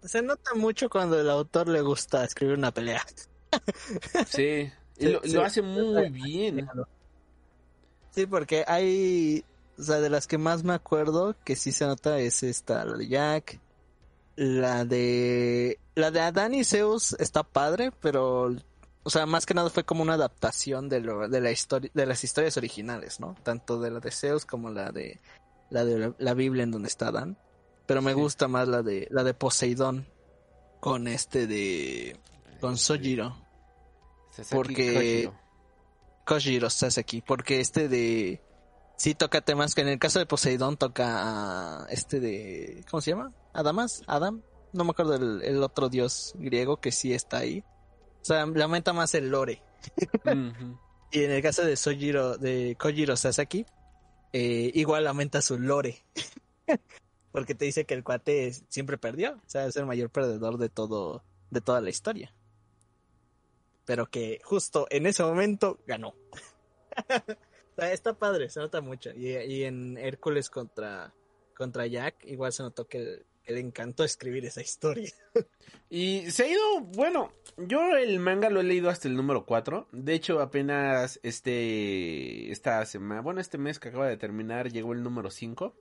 [0.02, 3.02] Se nota mucho cuando el autor le gusta escribir una pelea.
[4.26, 5.32] sí, Sí, lo, sí.
[5.32, 6.68] lo hace muy bien.
[8.10, 9.44] Sí, porque hay,
[9.78, 12.96] o sea, de las que más me acuerdo que sí se nota es esta, la
[12.96, 13.60] de Jack,
[14.36, 18.54] la de, la de Adán y Zeus está padre, pero,
[19.02, 22.06] o sea, más que nada fue como una adaptación de lo, de la historia, de
[22.06, 23.36] las historias originales, ¿no?
[23.42, 25.20] Tanto de la de Zeus como la de,
[25.70, 27.38] la de la, la Biblia en donde está Adán.
[27.86, 28.20] Pero me Sí.
[28.20, 30.06] gusta más la de, la de Poseidón
[30.80, 32.16] con este de,
[32.60, 33.36] con Sojiro.
[34.30, 35.34] Sasaki porque- Kojiro.
[36.26, 38.40] Kojiro Sasaki, porque este de
[38.96, 43.10] sí toca temas que en el caso de Poseidón toca a este de ¿cómo se
[43.10, 43.32] llama?
[43.52, 47.64] Adamas, Adam, no me acuerdo el, el otro dios griego que sí está ahí.
[48.22, 49.62] O sea, le aumenta más el lore.
[51.14, 53.64] Y en el caso de Sojiro, de Kojiro Sasaki,
[54.32, 56.04] eh, igual aumenta su lore.
[57.30, 60.68] porque te dice que el cuate siempre perdió, o sea, es el mayor perdedor de
[60.70, 62.34] todo, de toda la historia.
[63.84, 66.16] Pero que justo en ese momento ganó.
[67.76, 69.10] Está padre, se nota mucho.
[69.14, 71.12] Y, y en Hércules contra,
[71.56, 75.12] contra Jack, igual se notó que, que le encantó escribir esa historia.
[75.90, 79.86] Y se ha ido, bueno, yo el manga lo he leído hasta el número 4.
[79.92, 85.02] De hecho, apenas este, esta semana, bueno, este mes que acaba de terminar, llegó el
[85.02, 85.74] número 5.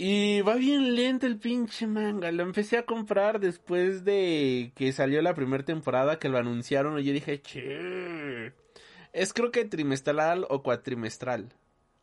[0.00, 2.30] Y va bien lento el pinche manga.
[2.30, 7.00] Lo empecé a comprar después de que salió la primera temporada, que lo anunciaron.
[7.00, 8.52] Y yo dije, che,
[9.18, 11.52] es creo que trimestral o cuatrimestral.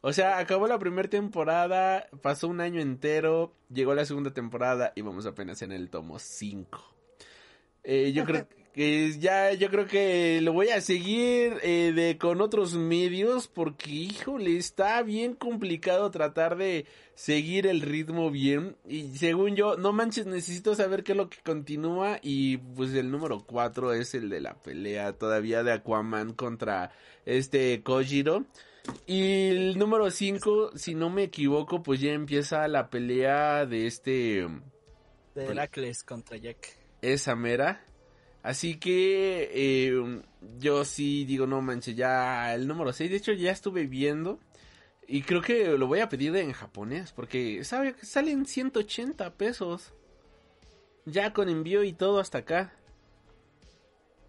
[0.02, 5.02] O sea, acabó la primera temporada, pasó un año entero, llegó la segunda temporada y
[5.02, 6.96] vamos apenas en el tomo 5.
[7.84, 12.42] Eh, yo creo que ya, yo creo que lo voy a seguir eh, de con
[12.42, 19.56] otros medios porque, híjole, está bien complicado tratar de seguir el ritmo bien y según
[19.56, 23.94] yo, no manches, necesito saber qué es lo que continúa y pues el número 4
[23.94, 26.92] es el de la pelea todavía de Aquaman contra
[27.26, 28.44] este Kojiro.
[29.08, 34.48] Y el número 5, si no me equivoco, pues ya empieza la pelea de este...
[35.34, 36.78] De Heracles contra Jack.
[37.02, 37.84] Esa mera.
[38.46, 40.22] Así que eh,
[40.60, 43.10] yo sí digo, no manches, ya el número 6.
[43.10, 44.40] De hecho, ya estuve viendo.
[45.08, 47.12] Y creo que lo voy a pedir en japonés.
[47.12, 49.94] Porque sabe que salen 180 pesos.
[51.06, 52.72] Ya con envío y todo hasta acá.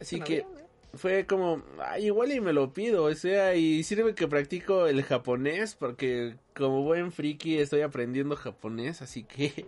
[0.00, 0.46] Así que ¿eh?
[0.94, 5.02] fue como, ay, igual y me lo pido, o sea, y sirve que practico el
[5.02, 9.66] japonés, porque como buen friki estoy aprendiendo japonés, así que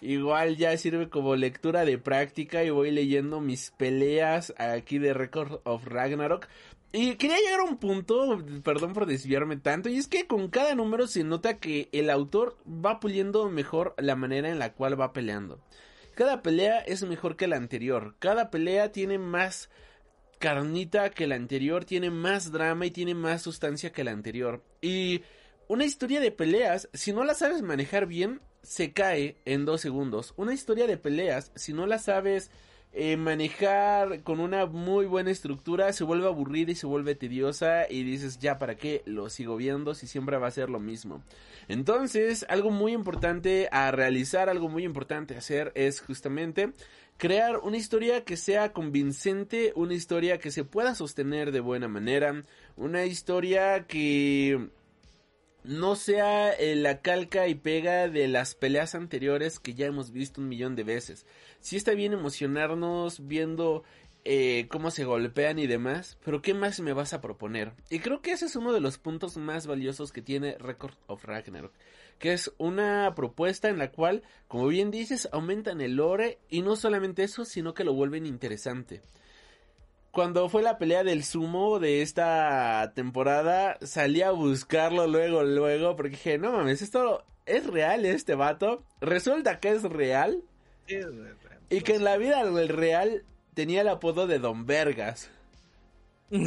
[0.00, 5.60] igual ya sirve como lectura de práctica y voy leyendo mis peleas aquí de Record
[5.64, 6.48] of Ragnarok.
[6.92, 10.74] Y quería llegar a un punto, perdón por desviarme tanto, y es que con cada
[10.74, 15.12] número se nota que el autor va puliendo mejor la manera en la cual va
[15.12, 15.60] peleando.
[16.14, 19.68] Cada pelea es mejor que la anterior, cada pelea tiene más
[20.38, 24.62] carnita que la anterior, tiene más drama y tiene más sustancia que la anterior.
[24.80, 25.22] Y
[25.68, 30.34] una historia de peleas, si no la sabes manejar bien, se cae en dos segundos.
[30.36, 32.50] Una historia de peleas, si no la sabes
[32.92, 38.02] eh, manejar con una muy buena estructura, se vuelve aburrida y se vuelve tediosa y
[38.02, 41.22] dices, ya, ¿para qué lo sigo viendo si siempre va a ser lo mismo?
[41.68, 46.72] Entonces, algo muy importante a realizar, algo muy importante a hacer es justamente
[47.18, 52.44] crear una historia que sea convincente, una historia que se pueda sostener de buena manera,
[52.76, 54.70] una historia que
[55.66, 60.40] no sea eh, la calca y pega de las peleas anteriores que ya hemos visto
[60.40, 61.26] un millón de veces.
[61.60, 63.82] Sí está bien emocionarnos viendo
[64.24, 67.72] eh, cómo se golpean y demás, pero ¿qué más me vas a proponer?
[67.90, 71.24] Y creo que ese es uno de los puntos más valiosos que tiene Record of
[71.24, 71.72] Ragnarok,
[72.18, 76.76] que es una propuesta en la cual, como bien dices, aumentan el lore y no
[76.76, 79.02] solamente eso, sino que lo vuelven interesante.
[80.16, 86.12] Cuando fue la pelea del sumo de esta temporada, salí a buscarlo luego, luego, porque
[86.12, 88.82] dije, no mames, esto es real este vato.
[89.02, 90.42] Resulta que es real.
[91.68, 95.30] Y que en la vida real tenía el apodo de Don Vergas.
[96.30, 96.46] Yo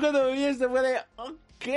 [0.00, 1.68] cuando vi esto fue de, ok,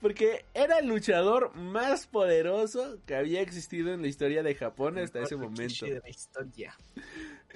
[0.00, 5.20] porque era el luchador más poderoso que había existido en la historia de Japón hasta
[5.20, 5.84] ese momento.
[5.84, 6.76] De la historia.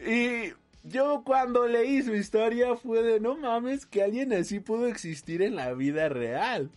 [0.05, 0.53] Y
[0.89, 5.57] yo cuando leí su historia fue de, no mames, que alguien así pudo existir en
[5.57, 6.71] la vida real.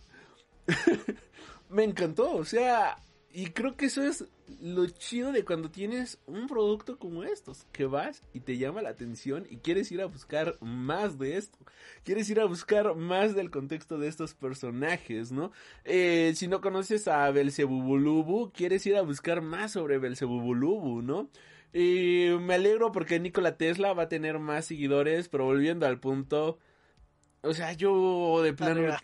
[1.70, 2.98] Me encantó, o sea,
[3.32, 4.24] y creo que eso es
[4.60, 8.88] lo chido de cuando tienes un producto como estos, que vas y te llama la
[8.88, 11.56] atención y quieres ir a buscar más de esto,
[12.02, 15.52] quieres ir a buscar más del contexto de estos personajes, ¿no?
[15.84, 21.30] Eh, si no conoces a Belzebubulubu, quieres ir a buscar más sobre Belzebubulubu, ¿no?
[21.72, 26.58] Y me alegro porque Nikola Tesla va a tener más seguidores, pero volviendo al punto,
[27.42, 28.96] o sea, yo de plano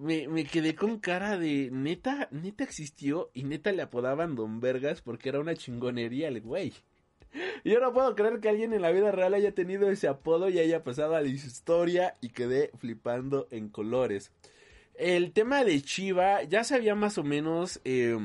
[0.00, 5.02] me, me, quedé con cara de neta, neta existió y neta le apodaban Don Vergas
[5.02, 6.72] porque era una chingonería el güey.
[7.64, 10.58] Yo no puedo creer que alguien en la vida real haya tenido ese apodo y
[10.58, 14.32] haya pasado a la historia y quedé flipando en colores.
[14.94, 18.16] El tema de Chiva ya sabía más o menos eh,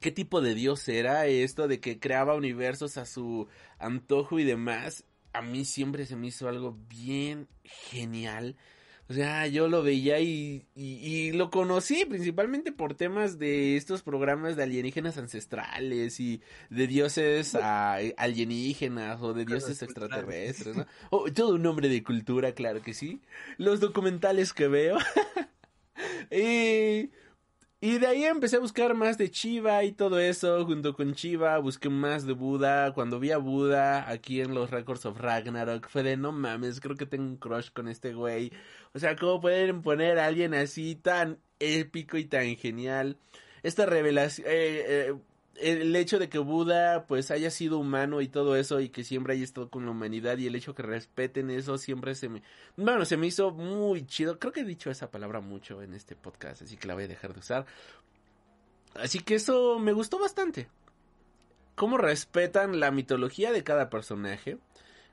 [0.00, 5.04] qué tipo de dios era esto de que creaba universos a su antojo y demás.
[5.32, 8.56] A mí siempre se me hizo algo bien genial.
[9.10, 14.02] O sea, yo lo veía y, y, y, lo conocí principalmente por temas de estos
[14.02, 20.86] programas de alienígenas ancestrales y de dioses a, alienígenas o de dioses extraterrestres, ¿no?
[21.10, 23.22] Oh, todo un nombre de cultura, claro que sí.
[23.56, 24.98] Los documentales que veo.
[26.30, 27.10] y
[27.80, 30.64] y de ahí empecé a buscar más de Chiva y todo eso.
[30.66, 32.92] Junto con Chiva busqué más de Buda.
[32.92, 36.96] Cuando vi a Buda aquí en los Records of Ragnarok fue de no mames, creo
[36.96, 38.52] que tengo un crush con este güey.
[38.94, 43.16] O sea, ¿cómo pueden poner a alguien así tan épico y tan genial?
[43.62, 45.14] Esta revelación, eh, eh,
[45.60, 49.34] el hecho de que Buda pues haya sido humano y todo eso y que siempre
[49.34, 52.42] haya estado con la humanidad y el hecho que respeten eso siempre se me
[52.76, 54.38] bueno se me hizo muy chido.
[54.38, 57.08] Creo que he dicho esa palabra mucho en este podcast así que la voy a
[57.08, 57.66] dejar de usar.
[58.94, 60.68] Así que eso me gustó bastante.
[61.74, 64.58] Cómo respetan la mitología de cada personaje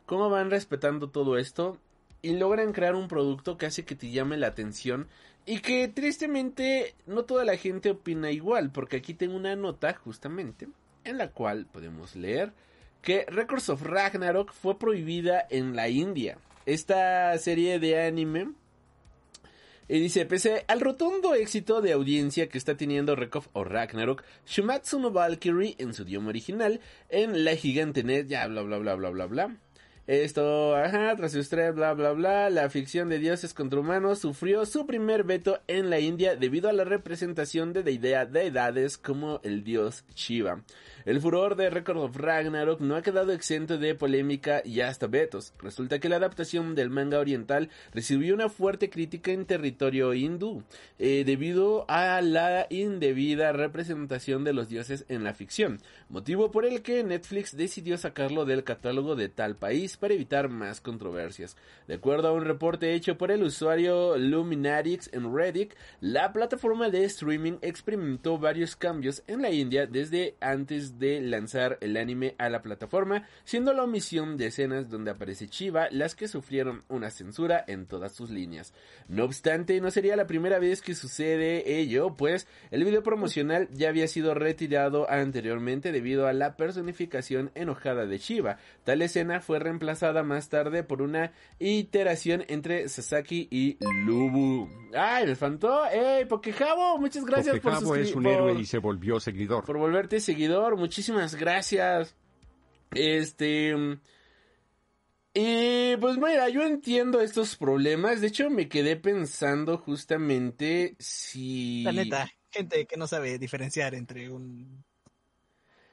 [0.06, 1.78] cómo van respetando todo esto
[2.22, 5.08] y logran crear un producto que hace que te llame la atención
[5.46, 10.68] y que tristemente no toda la gente opina igual, porque aquí tengo una nota justamente
[11.04, 12.52] en la cual podemos leer
[13.02, 16.40] que Records of Ragnarok fue prohibida en la India.
[16.66, 18.54] Esta serie de anime
[19.88, 25.00] y dice, pese al rotundo éxito de audiencia que está teniendo Record of Ragnarok, Shumatsu
[25.00, 29.12] no Valkyrie en su idioma original, en La Gigante Net, ya bla bla bla bla
[29.12, 29.56] bla bla,
[30.08, 31.34] Esto, ajá, tras
[31.74, 36.00] bla, bla, bla, la ficción de dioses contra humanos sufrió su primer veto en la
[36.00, 40.62] India debido a la representación de deidades como el dios Shiva.
[41.06, 45.54] El furor de Record of Ragnarok no ha quedado exento de polémica y hasta vetos.
[45.60, 50.64] Resulta que la adaptación del manga oriental recibió una fuerte crítica en territorio hindú,
[50.98, 55.80] eh, debido a la indebida representación de los dioses en la ficción,
[56.10, 60.82] motivo por el que Netflix decidió sacarlo del catálogo de tal país para evitar más
[60.82, 61.56] controversias.
[61.88, 67.04] De acuerdo a un reporte hecho por el usuario Luminarix en Reddit, la plataforma de
[67.04, 72.62] streaming experimentó varios cambios en la India desde antes de lanzar el anime a la
[72.62, 77.86] plataforma, siendo la omisión de escenas donde aparece Chiva las que sufrieron una censura en
[77.86, 78.74] todas sus líneas.
[79.08, 83.90] No obstante, no sería la primera vez que sucede ello, pues el video promocional ya
[83.90, 88.58] había sido retirado anteriormente debido a la personificación enojada de Chiva.
[88.84, 94.70] Tal escena fue reemplazada más tarde por una iteración entre Sasaki y Lubu.
[94.98, 95.86] ¡Ay, me faltó!
[95.88, 96.98] ¡Ey, Pokejabo!
[96.98, 99.66] Muchas gracias por Pokejabo es un por- héroe y se volvió seguidor.
[99.66, 100.76] por volverte seguidor.
[100.86, 102.16] Muchísimas gracias.
[102.92, 103.74] Este.
[105.34, 108.22] Y pues mira, yo entiendo estos problemas.
[108.22, 111.82] De hecho, me quedé pensando justamente si.
[111.82, 114.84] La neta, gente que no sabe diferenciar entre un,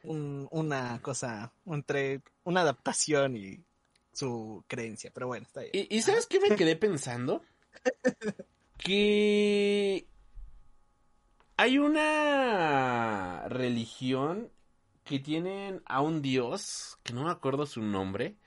[0.02, 3.64] un una cosa, entre una adaptación y
[4.12, 5.70] su creencia, pero bueno, está bien.
[5.72, 7.42] ¿Y, y sabes qué me quedé pensando?
[8.76, 10.06] que
[11.56, 14.50] hay una religión
[15.12, 18.38] que tienen a un dios, que no me acuerdo su nombre,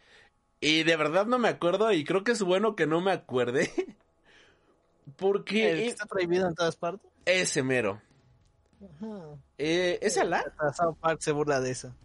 [0.61, 3.71] y de verdad no me acuerdo y creo que es bueno que no me acuerde,
[5.59, 7.11] El que porque está prohibido en todas partes.
[7.25, 8.01] ese mero.
[8.81, 9.37] Ajá.
[9.57, 10.43] Eh, ¿Es Alá?
[10.75, 11.95] South Park se burla de eso.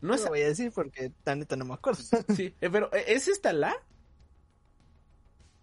[0.00, 2.02] No No es lo voy a decir porque la neta no me acuerdo.
[2.36, 3.74] Sí, eh, pero ¿eh, ¿es esta Alá?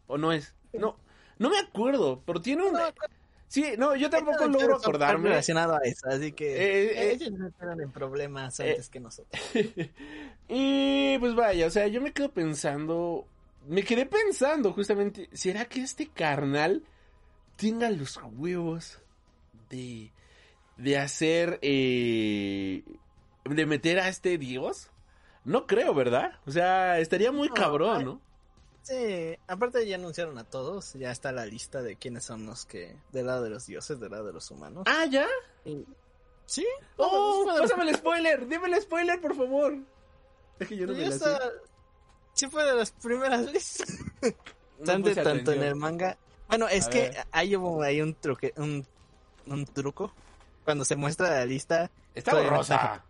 [0.08, 0.56] ¿O no es?
[0.74, 0.98] No,
[1.38, 2.74] no me acuerdo, pero tiene un...
[2.74, 3.16] No acuerdo.
[3.52, 5.28] Sí, no, yo tampoco logro acordarme.
[5.28, 9.02] relacionado a eso, así que Eh, eh, ellos no entran en problemas eh, antes que
[9.02, 9.42] nosotros.
[10.48, 13.28] y pues vaya, o sea, yo me quedo pensando,
[13.68, 16.84] me quedé pensando justamente, ¿será que este carnal
[17.58, 19.00] tenga los huevos
[19.70, 20.14] de,
[20.78, 22.84] de hacer, eh,
[23.44, 24.92] de meter a este dios?
[25.44, 26.40] No creo, ¿verdad?
[26.46, 28.06] O sea, estaría muy No, cabrón.
[28.06, 28.22] ¿no?
[28.84, 32.96] Sí, aparte ya anunciaron a todos, ya está la lista de quiénes son los que,
[33.12, 34.84] del lado de los dioses, del lado de los humanos.
[34.88, 35.28] Ah, ¿ya?
[35.66, 35.86] Y-
[36.48, 36.66] Sí,
[36.98, 37.46] ¡Oh!
[37.46, 39.78] todos, Pásame el spoiler, dime el spoiler, por favor.
[40.60, 41.52] Es que yo no me la
[42.34, 43.88] Sí fue de las primeras listas.
[44.80, 46.18] No tanto, tanto en el manga.
[46.50, 47.28] Bueno, es A que ver.
[47.32, 48.86] hay, hubo- hay un truque, un,
[49.46, 50.12] un truco.
[50.66, 53.06] Cuando se muestra la lista, Está borrosa.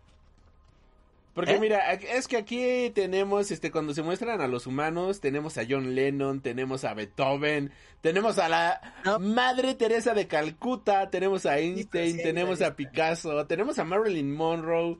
[1.34, 1.60] Porque ¿Eh?
[1.60, 5.94] mira, es que aquí tenemos, este, cuando se muestran a los humanos, tenemos a John
[5.94, 7.72] Lennon, tenemos a Beethoven,
[8.02, 9.18] tenemos a la No.
[9.18, 12.76] Madre Teresa de Calcuta, tenemos a Einstein, sí, tenemos a.
[12.76, 14.98] Picasso, tenemos a Marilyn Monroe.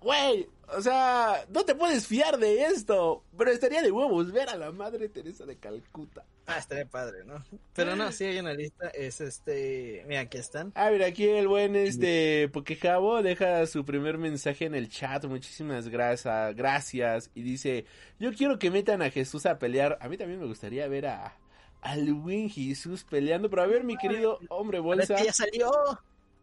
[0.00, 4.56] Güey, o sea, no te puedes fiar de esto, pero estaría de huevos ver a
[4.56, 6.24] la Madre Teresa de Calcuta.
[6.46, 7.44] ah, estaría padre, ¿no?
[7.74, 10.72] Pero no, sí hay una lista, es este, mira, aquí están.
[10.74, 15.24] A ver, aquí el buen este Pokejabo deja su primer mensaje en el chat.
[15.24, 17.30] Muchísimas gracias, gracias.
[17.34, 17.84] Y dice,
[18.18, 19.98] yo quiero que metan a Jesús a pelear.
[20.00, 21.36] A mí también me gustaría ver a
[21.80, 23.50] al buen Jesús peleando.
[23.50, 25.16] Pero a ver, mi querido hombre bolsa.
[25.16, 25.70] que ya salió.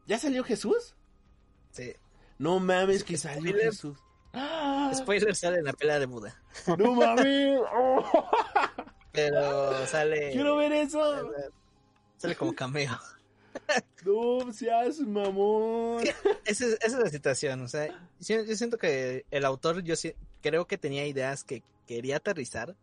[0.05, 0.95] ¿Ya salió Jesús?
[1.71, 1.93] Sí,
[2.39, 3.53] No mames que salió.
[3.55, 3.97] Jesús.
[4.33, 4.91] ¡Ah!
[4.95, 6.41] spoiler sale en la pelea de Buda.
[6.77, 7.59] No mames.
[7.73, 8.29] Oh,
[9.11, 10.31] Pero sale.
[10.31, 11.31] Quiero ver eso.
[12.17, 12.97] Sale como cameo.
[14.05, 16.03] No seas mamón.
[16.45, 17.87] Esa es, esa es la situación, o sea,
[18.19, 19.95] yo, yo siento que el autor, yo
[20.41, 22.75] creo que tenía ideas que quería aterrizar,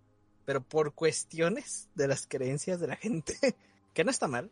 [0.45, 3.35] pero por cuestiones de las creencias de la gente,
[3.95, 4.51] que no está mal,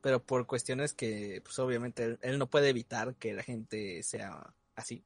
[0.00, 4.52] pero por cuestiones que, pues obviamente, él, él no puede evitar que la gente sea
[4.74, 5.04] así,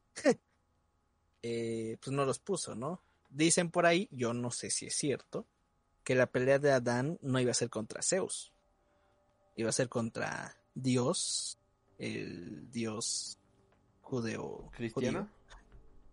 [1.42, 3.02] eh, pues no los puso, ¿no?
[3.30, 5.46] Dicen por ahí, yo no sé si es cierto,
[6.04, 8.52] que la pelea de Adán no iba a ser contra Zeus,
[9.56, 11.58] iba a ser contra Dios,
[11.98, 13.38] el Dios
[14.02, 14.70] judeo.
[14.74, 15.20] ¿Cristiano?
[15.20, 15.42] judío.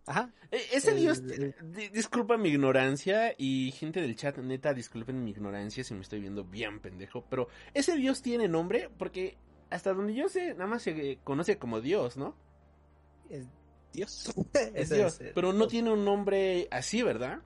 [0.06, 0.32] Ajá.
[0.50, 5.22] Eh, Ese El- dios, el- di- disculpa mi ignorancia y gente del chat, neta, disculpen
[5.22, 9.36] mi ignorancia si me estoy viendo bien pendejo, pero ese dios tiene nombre porque
[9.68, 12.34] hasta donde yo sé, nada más se conoce como dios, ¿no?
[14.74, 15.20] Es Dios.
[15.20, 17.40] Es pero no tiene un nombre así, ¿verdad?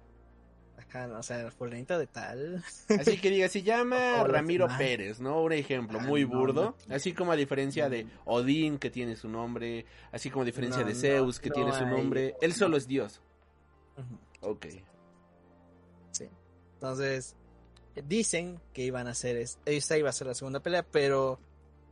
[0.76, 2.62] Ajá, no, o sea, fulanito de tal.
[2.88, 4.68] Así que diga, se llama Ramiro.
[4.78, 5.42] Pérez, ¿no?
[5.42, 6.94] Un ejemplo Ah, muy no, burdo, no.
[6.94, 10.88] así como a diferencia de Odín, que tiene su nombre, así como a diferencia No,
[10.88, 13.20] de no, Zeus, que no tiene su hay- nombre, él solo es dios.
[14.40, 14.66] Ok.
[16.74, 17.34] Entonces,
[18.06, 21.40] dicen que iban a hacer, es- esa iba a ser la segunda pelea, pero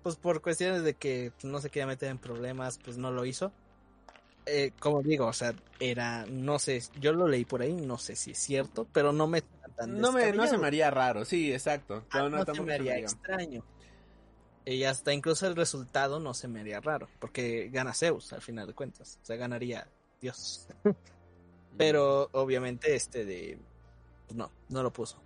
[0.03, 3.53] pues por cuestiones de que no se quería meter en problemas, pues no lo hizo.
[4.45, 8.17] Eh, como digo, o sea, era, no sé, yo lo leí por ahí, no sé
[8.17, 9.43] si es cierto, pero no me
[9.77, 12.05] tan No me, no se me haría raro, sí, exacto.
[12.11, 12.99] Ah, No, se me haría.
[12.99, 13.65] extraño.
[14.65, 18.67] Y hasta incluso el resultado no se me haría raro, porque gana Zeus al final
[18.69, 19.89] de cuentas, o sea, ganaría
[20.21, 20.67] Dios.
[21.79, 23.59] Pero obviamente este de...
[24.27, 25.23] pues, no, no lo puso.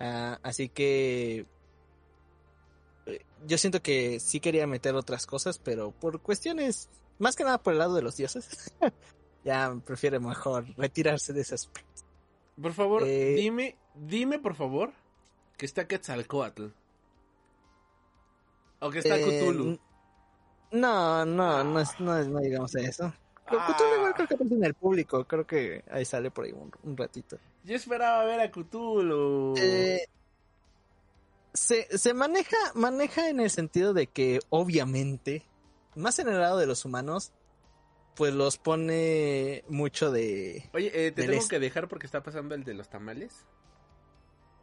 [0.00, 1.46] Ah, así que...
[3.06, 7.58] eh, Yo siento que sí quería meter otras cosas, pero por cuestiones, más que nada
[7.62, 8.72] por el lado de los dioses,
[9.44, 12.02] ya prefiere mejor retirarse de ese aspecto.
[12.60, 14.92] Por favor, Eh, dime, dime por favor
[15.56, 16.66] que está Quetzalcoatl.
[18.80, 19.78] O que está Eh, Cthulhu.
[20.72, 23.12] No, no, no, es- no, digamos eso.
[23.46, 23.74] Pero Ah.
[23.74, 26.70] Cthulhu igual creo que aparece en el público, creo que ahí sale por ahí un,
[26.82, 27.38] un ratito.
[27.64, 29.54] Yo esperaba ver a Cthulhu.
[29.58, 30.06] Eh,
[31.52, 35.44] se, se maneja, maneja en el sentido de que obviamente,
[35.96, 37.32] más en el lado de los humanos,
[38.14, 40.68] pues los pone mucho de...
[40.74, 43.46] Oye, eh, te tengo que dejar porque está pasando el de los tamales.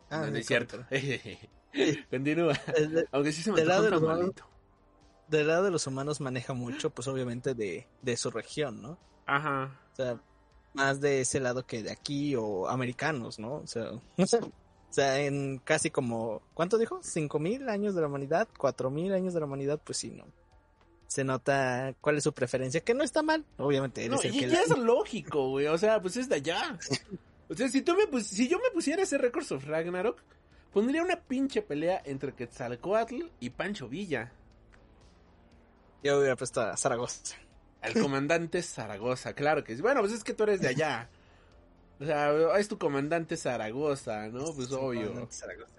[0.09, 0.85] Ah, no, es cierto.
[2.09, 2.53] Continúa.
[2.77, 4.43] De- Aunque sí se me Del lado un de los tamalito.
[5.27, 8.97] del lado de los humanos maneja mucho, pues obviamente de, de su región, ¿no?
[9.25, 9.79] Ajá.
[9.93, 10.19] O sea,
[10.73, 13.55] más de ese lado que de aquí o americanos, ¿no?
[13.57, 14.39] O sea, no sé.
[14.39, 16.99] O sea, en casi como, ¿cuánto dijo?
[17.03, 18.47] ¿Cinco mil años de la humanidad?
[18.57, 19.79] ¿Cuatro mil años de la humanidad?
[19.83, 20.25] Pues sí, ¿no?
[21.09, 24.05] Se nota cuál es su preferencia, que no está mal, obviamente.
[24.05, 25.65] Eres No, el y que ya la- es lógico, güey.
[25.65, 26.77] O sea, pues es de allá.
[27.49, 30.21] O sea, si tú me pus- si yo me pusiera ese Records of Ragnarok,
[30.71, 34.31] pondría una pinche pelea entre Quetzalcoatl y Pancho Villa.
[36.03, 37.35] Yo hubiera puesto a Zaragoza.
[37.81, 39.81] Al comandante Zaragoza, claro que sí.
[39.81, 41.09] Bueno, pues es que tú eres de allá.
[41.99, 44.45] O sea, es tu comandante Zaragoza, ¿no?
[44.53, 45.27] Pues Sí, obvio.
[45.31, 45.73] Zaragoza.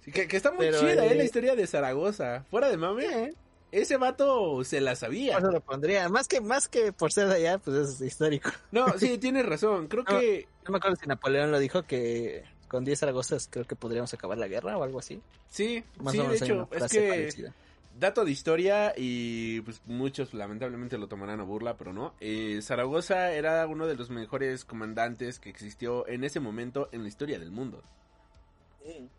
[0.00, 2.44] Sí, que, que está muy Pero, chida, eh, La historia de Zaragoza.
[2.50, 3.34] Fuera de mame, Eh,
[3.72, 5.32] ese vato se la sabía.
[5.34, 6.08] por eso lo pondría.
[6.08, 8.50] Más que, más que por ser de allá, pues es histórico.
[8.70, 9.88] No, sí, tienes razón.
[9.88, 10.20] Creo No.
[10.20, 14.14] que No me acuerdo si Napoleón lo dijo que con 10 Zaragozas creo que podríamos
[14.14, 15.20] acabar la guerra o algo así.
[15.48, 17.54] sí, Más sí, o de menos hay hecho, es que parecida.
[17.98, 22.14] dato de historia y pues muchos lamentablemente lo tomarán a burla, pero no.
[22.20, 27.08] Eh, Zaragoza era uno de los mejores comandantes que existió en ese momento en la
[27.08, 27.82] historia del mundo.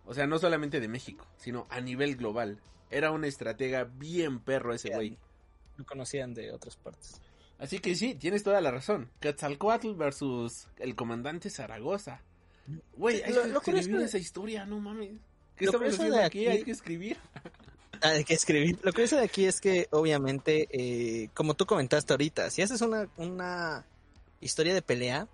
[0.06, 2.60] O sea, no solamente de México, sino a nivel global.
[2.90, 5.18] Era una estratega bien perro ese güey.
[5.78, 7.22] Lo conocían de otras partes.
[7.60, 9.10] Así que sí, tienes toda la razón.
[9.20, 12.22] Quetzalcoatl versus el comandante Zaragoza.
[12.98, 15.12] Güey, hay lo- que lo escribir de- esa historia, no mames.
[15.56, 16.48] ¿Qué Lo estamos curioso haciendo de aquí?
[16.48, 17.18] aquí- Hay que escribir.
[18.02, 18.78] Ah, hay que escribir.
[18.84, 23.08] Lo curioso de aquí es que, obviamente, eh, como tú comentaste ahorita, si haces una,
[23.18, 23.86] una
[24.42, 25.28] historia de pelea,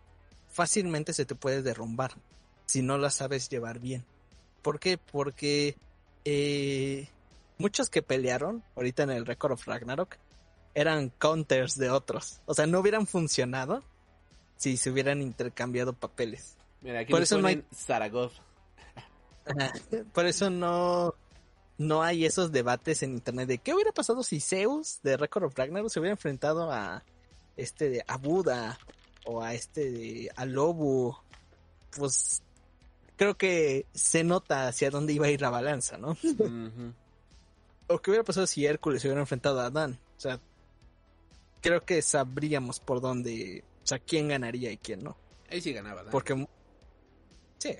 [0.49, 2.11] fácilmente se te puede derrumbar
[2.67, 4.05] si no la sabes llevar bien.
[4.69, 4.99] ¿Por qué?
[4.99, 5.75] Porque
[6.25, 7.07] eh,
[7.57, 10.17] muchos que pelearon ahorita en el Record of Ragnarok
[10.75, 12.41] eran counters de otros.
[12.45, 13.83] O sea, no hubieran funcionado
[14.57, 16.55] si se hubieran intercambiado papeles.
[16.81, 18.43] Mira, aquí Por eso no hay- Zaragoza.
[20.13, 21.15] Por eso no,
[21.79, 25.57] no hay esos debates en internet de qué hubiera pasado si Zeus de Record of
[25.57, 27.03] Ragnarok se hubiera enfrentado a
[27.57, 28.77] este de a Buda
[29.25, 31.23] o a este de a Lobo.
[31.97, 32.43] Pues
[33.19, 36.17] creo que se nota hacia dónde iba a ir la balanza, ¿no?
[37.87, 39.99] O qué hubiera pasado si Hércules se hubiera enfrentado a Adán.
[40.15, 40.39] O sea,
[41.61, 45.17] creo que sabríamos por dónde, o sea, quién ganaría y quién no.
[45.51, 46.03] Ahí sí ganaba.
[46.03, 46.11] ¿no?
[46.11, 46.47] Porque.
[47.57, 47.75] Sí,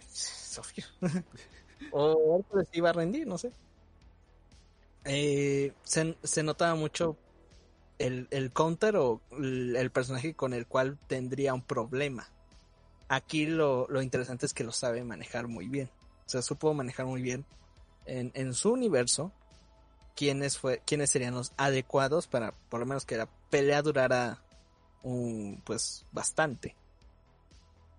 [0.57, 0.85] obvio.
[1.93, 3.53] o Hércules iba a rendir, no sé.
[5.05, 7.15] Eh, se, se notaba mucho
[7.97, 12.29] el, el counter o el, el personaje con el cual tendría un problema.
[13.09, 15.89] Aquí lo, lo interesante es que lo sabe manejar muy bien.
[16.25, 17.43] O sea, supo manejar muy bien
[18.05, 19.31] en, en su universo
[20.15, 24.41] quiénes, fue, quiénes serían los adecuados para por lo menos que la pelea durara
[25.01, 26.75] un, pues bastante.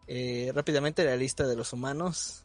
[0.07, 2.45] Eh, rápidamente la lista de los humanos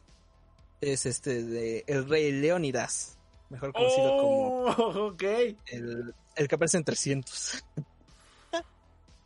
[0.80, 3.18] es este de el rey Leónidas,
[3.50, 5.22] mejor conocido como Oh, ok.
[5.22, 7.64] el, el que aparece en 300.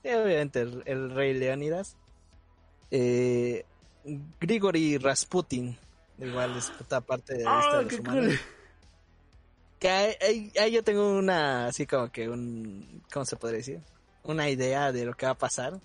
[0.03, 1.95] Sí, obviamente el, el rey Leónidas.
[2.91, 3.65] Eh,
[4.41, 5.77] Grigori Rasputin,
[6.19, 8.27] igual es otra parte de Ah, de qué humanos.
[8.27, 8.39] cool.
[9.79, 13.81] Que ahí, ahí- ahí yo tengo una, así como que un, ¿cómo se podría decir?
[14.25, 15.79] Una idea de lo que va a pasar,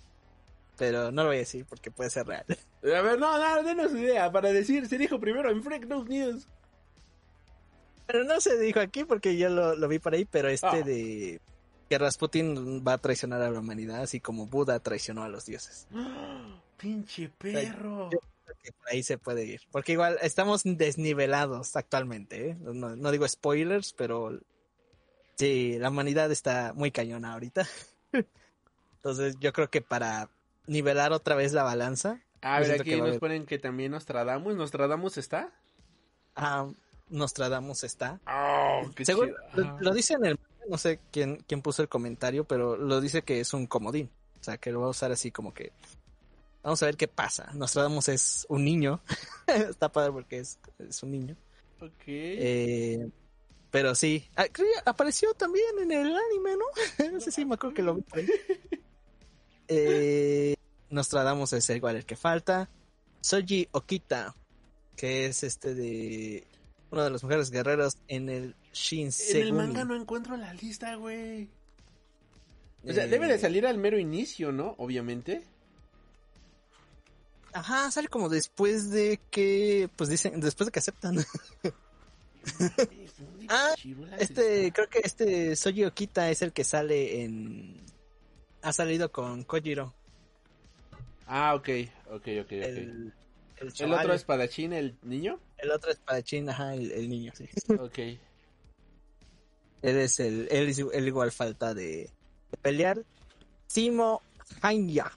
[0.78, 2.46] pero no lo voy a decir porque puede ser real.
[2.84, 6.48] A ver, no, no, denos idea para decir, se dijo primero en Freak News News.
[8.08, 10.82] Pero no se dijo aquí porque yo lo, lo vi por ahí, pero este Ah.
[10.82, 11.42] de
[11.90, 15.88] que Rasputin va a traicionar a la humanidad, así como Buda traicionó a los dioses.
[16.78, 18.10] Pinche perro.
[18.62, 19.62] que por ahí se puede ir.
[19.72, 22.58] Porque igual estamos desnivelados actualmente, ¿eh?
[22.60, 24.40] No, no digo spoilers, pero
[25.36, 27.68] sí, la humanidad está muy cañona ahorita.
[28.98, 30.30] Entonces yo creo que para
[30.68, 32.22] nivelar otra vez la balanza.
[32.42, 34.56] A ver, aquí a nos ponen que también Nostradamus.
[34.56, 35.52] ¿Nostradamus está?
[36.36, 36.68] Ah,
[37.10, 38.20] Nostradamus está.
[38.28, 39.34] Oh, qué Según,
[39.80, 43.40] lo dice en el no sé quién, quién puso el comentario, pero lo dice que
[43.40, 44.10] es un comodín.
[44.40, 45.72] O sea, que lo va a usar así como que.
[46.66, 47.52] Vamos a ver qué pasa.
[47.54, 49.00] Nostradamus es un niño.
[49.48, 51.36] Está padre porque es, es un niño.
[51.80, 52.08] Ok.
[52.08, 53.08] Eh,
[53.70, 54.28] pero sí.
[54.36, 57.06] Ah, creo que apareció también en el anime, ¿no?
[57.12, 58.04] no sé si me acuerdo que lo vi.
[59.68, 60.56] Eh,
[60.90, 62.68] Nostradamus es igual el que falta.
[63.22, 64.36] Soji Okita,
[64.96, 66.48] que es este de.
[66.90, 69.52] Uno de los mejores guerreros en el en el Shinsegumi.
[69.52, 71.48] manga no encuentro la lista, güey.
[72.84, 74.74] O sea, Eh, debe de salir al mero inicio, ¿no?
[74.80, 75.44] Obviamente.
[77.56, 81.18] Ajá, sale como después de que, pues dicen, después de que aceptan.
[83.48, 83.74] Ah,
[84.20, 87.76] Este, creo que este Soji Okita es el que sale en...
[88.62, 89.96] Ha salido con Kojiro.
[91.26, 91.70] Ah, ok,
[92.08, 92.52] ok, ok, ok.
[92.52, 93.14] El,
[93.58, 95.40] El, el, otro espadachín, el niño.
[95.58, 97.50] El otro espadachín, ajá, el, el niño, sí.
[97.80, 97.98] Ok.
[98.00, 98.20] Él
[99.98, 102.10] es el, él, él igual falta de,
[102.52, 103.04] de pelear.
[103.66, 104.22] Simo
[104.62, 105.12] Hanya,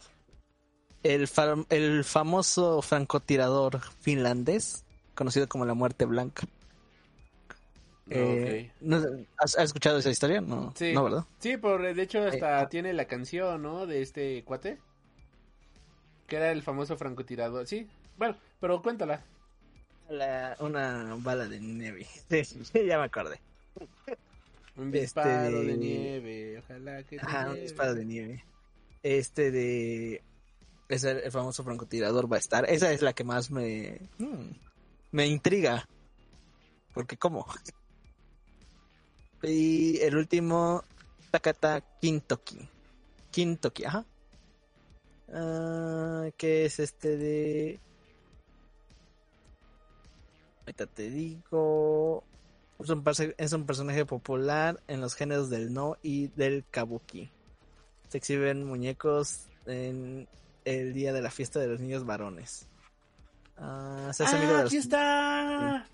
[1.03, 4.85] el, fam- el famoso francotirador finlandés,
[5.15, 6.47] conocido como la Muerte Blanca.
[8.11, 8.97] Eh, ¿no-
[9.37, 10.41] ¿has, has escuchado esa historia?
[10.41, 10.93] No, Sí.
[10.95, 11.25] no ¿verdad?
[11.41, 12.69] Sí, por, de hecho hasta ah.
[12.69, 13.87] tiene la canción, ¿no?
[13.87, 14.79] De este cuate.
[16.27, 17.67] Que era el famoso francotirador.
[17.67, 17.87] Sí,
[18.17, 19.23] bueno, pero cuéntala.
[20.09, 22.07] La- una bala de nieve.
[22.31, 23.41] Sí, ya me acordé.
[24.77, 25.67] Un Este disparo de...
[25.67, 28.45] de- nieve, ojalá que un disparo de nieve.
[29.03, 30.23] Este de.
[30.89, 32.69] Es el, famoso francotirador va a estar.
[32.69, 34.01] Esa es la que más me.
[34.19, 34.51] mm,
[35.13, 35.89] me intriga.
[36.95, 37.47] Porque, ¿cómo?
[39.43, 40.83] Y el último.
[41.31, 42.69] Takata Kintoki.
[43.31, 44.07] Kintoki, ajá.
[45.33, 47.81] Ah, que es este de.
[50.61, 52.25] Ahorita te digo.
[52.79, 53.05] Es un,
[53.37, 57.31] es un personaje popular en los géneros del no y del kabuki.
[58.09, 60.29] Se exhiben muñecos en
[60.69, 62.67] el día de la fiesta de los niños varones.
[63.57, 65.87] Ah, se hace amigo de ¡Ah, los- aquí está!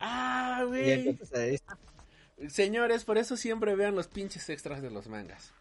[0.00, 1.18] ¡Ah, güey!
[2.48, 5.52] Señores, por eso siempre vean los pinches extras de los mangas.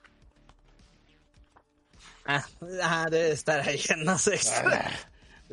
[2.26, 2.46] Ah,
[2.84, 4.40] ah, debe de estar ahí, no sé.
[4.54, 4.92] Ah,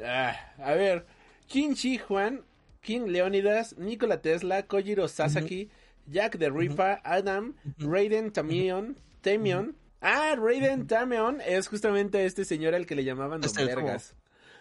[0.04, 1.06] ah, a ver,
[1.46, 2.42] Kim Chi Juan,
[2.80, 5.70] Kim Leonidas, Nikola Tesla, Kojiro Sasaki,
[6.06, 9.74] Jack the Ripper, Adam, Raiden Tamion, Tamion.
[10.06, 14.14] Ah, Raiden Tamion es justamente este señor al que le llamaban Don Es el Vergas.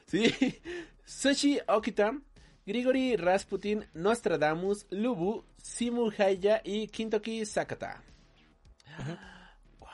[0.08, 0.34] Sí.
[1.06, 2.18] Soshi Okita,
[2.66, 8.02] Grigori Rasputin, Nostradamus, Lubu, Simu Haya y Kintoki Sakata.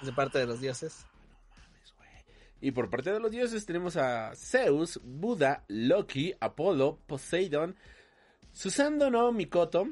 [0.04, 1.08] De parte de los dioses.
[2.62, 7.76] Y por parte de los dioses tenemos a Zeus, Buda, Loki, Apolo, Poseidon,
[8.52, 9.88] Susando no Mikoto,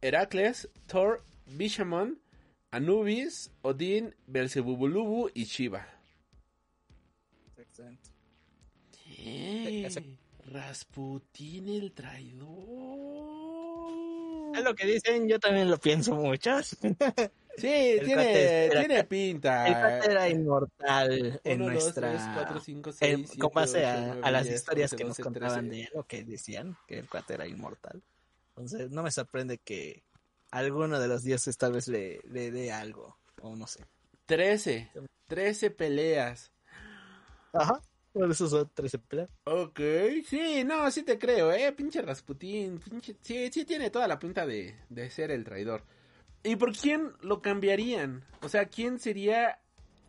[0.00, 2.18] Heracles, Thor, Bishamon,
[2.72, 5.86] Anubis, Odín, Belzebubulubu y Shiva.
[7.58, 8.10] Excelente.
[9.18, 10.16] Eh, ese-
[10.46, 12.48] Rasputín el traidor.
[14.56, 16.50] Es lo que dicen, yo también lo pienso mucho.
[17.54, 19.66] Sí, El tiene, era- tiene pinta.
[19.68, 22.08] El cuate era inmortal en Uno, dos, nuestra...
[22.10, 24.92] tres, cuatro, cinco, en- seis, siete, con base ocho, a, nueve, a las diez, historias
[24.92, 25.76] once, que nos contaban trece.
[25.76, 28.02] de él, lo que decían, que el cuate era inmortal.
[28.56, 30.02] Entonces, no me sorprende que
[30.52, 33.84] alguno de los dioses tal vez le, le dé algo, o no sé.
[34.26, 34.92] 13.
[35.26, 36.52] 13 peleas.
[37.52, 37.80] Ajá.
[38.12, 39.30] Por eso son 13 peleas.
[39.44, 39.80] Ok,
[40.28, 44.46] sí, no, sí te creo, eh, pinche Rasputín, pinche, sí, sí tiene toda la pinta
[44.46, 45.82] de, de ser el traidor.
[46.44, 48.22] ¿Y por quién lo cambiarían?
[48.42, 49.58] O sea, ¿quién sería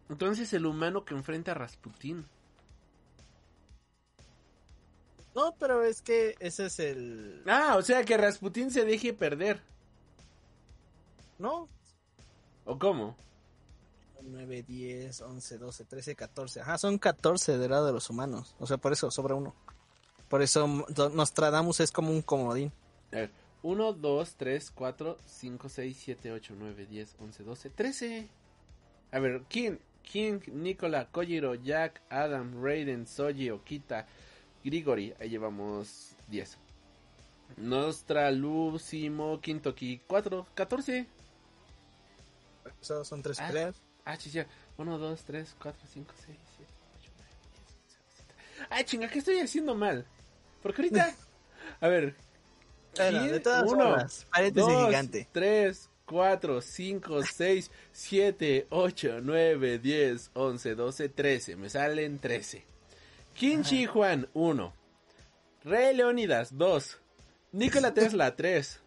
[0.09, 2.25] entonces el humano que enfrenta a Rasputín?
[5.35, 7.43] No, pero es que ese es el...
[7.47, 9.61] Ah, o sea, que Rasputín se deje perder,
[11.43, 11.67] No.
[12.63, 13.17] ¿o cómo?
[14.21, 16.61] 9, 10, 11, 12, 13, 14.
[16.61, 18.55] Ajá, son 14 del lado de los humanos.
[18.59, 19.53] O sea, por eso sobra uno.
[20.29, 20.65] Por eso
[21.13, 22.71] Nostradamus es como un comodín.
[23.11, 23.31] A ver,
[23.61, 28.29] 1, 2, 3, 4, 5, 6, 7, 8, 9, 10, 11, 12, 13.
[29.11, 34.07] A ver, King, King, Nicola, Kojiro, Jack, Adam, Raiden, Soji, Okita,
[34.63, 35.13] Grigori.
[35.19, 36.57] Ahí llevamos 10.
[37.57, 41.05] Nostra, Lu, Simo, Kintoki, 4, 14.
[42.81, 43.47] Eso son 13 Ah.
[43.47, 43.75] peleas.
[44.05, 44.45] Ah, chicha.
[44.77, 47.97] 1, 2, 3, 4, 5, 6, 7, 8, 9, 10, 11,
[48.57, 48.65] 12.
[48.69, 50.05] Ah, chinga, ¿qué estoy haciendo mal?
[50.61, 51.15] Porque ahorita,
[51.81, 52.15] a ver,
[52.97, 55.27] Bueno, de todas Uno, formas, paréntesis dos, gigante.
[55.31, 61.55] 3, 4, 5, 6, 7, 8, 9, 10, 11, 12, 13.
[61.55, 62.65] Me salen 13.
[63.33, 64.73] Kinchi Juan, 1.
[65.63, 66.99] Rey Leonidas, 2.
[67.53, 68.79] Nikola Tesla, 3.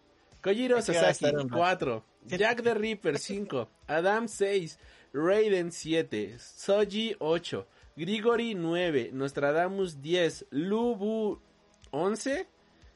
[0.43, 1.57] Kojiro Sasaki, gastar un rato.
[1.57, 2.05] 4.
[2.39, 3.69] Jack the Ripper, 5.
[3.87, 4.79] Adam, 6.
[5.13, 6.37] Raiden, 7.
[6.39, 7.67] Soji, 8.
[7.97, 9.11] Grigori, 9.
[9.13, 10.47] Nostradamus, 10.
[10.51, 11.41] Lubu,
[11.91, 12.47] 11.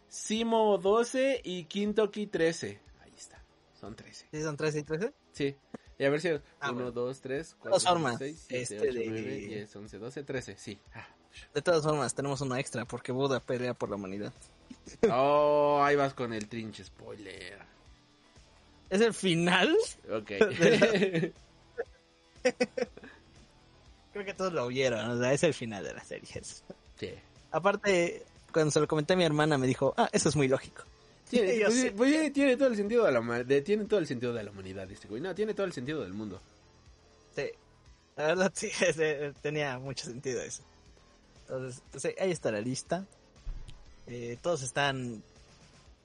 [0.09, 2.81] Simo 12 y Kintoki 13.
[3.03, 3.43] Ahí está.
[3.81, 4.27] Son 13.
[4.31, 5.13] ¿Sí son 13 y 13?
[5.33, 5.57] Sí.
[5.99, 6.29] Y a ver si.
[6.61, 6.91] Ah, 1, bueno.
[6.91, 10.23] 2, 3, 4, todas 5, formas, 6, 7, este 8, de- 9, 10, 11, 12,
[10.25, 10.57] 13.
[10.57, 10.79] Sí.
[10.95, 11.07] Ah.
[11.55, 14.33] De todas formas, tenemos uno extra porque Buda pelea por la humanidad.
[15.13, 17.59] Oh, ahí vas con el trinche spoiler.
[18.91, 19.77] ¿Es el final?
[20.11, 20.33] Ok.
[24.13, 26.29] Creo que todos lo vieron, o sea, es el final de la serie.
[26.99, 27.11] sí.
[27.53, 28.23] Aparte,
[28.53, 30.85] cuando se lo comenté a mi hermana me dijo, ah, eso es muy lógico.
[31.29, 34.43] Tiene, pues, pues, tiene- todo el sentido de la de- tiene todo el sentido de
[34.45, 35.21] la humanidad este güey.
[35.21, 36.41] No, tiene todo el sentido del mundo.
[37.35, 37.45] Sí,
[38.17, 40.63] la verdad sí, ese- tenía mucho sentido eso.
[41.49, 43.05] Entonces, ahí está la lista.
[44.07, 45.23] Eh, todos están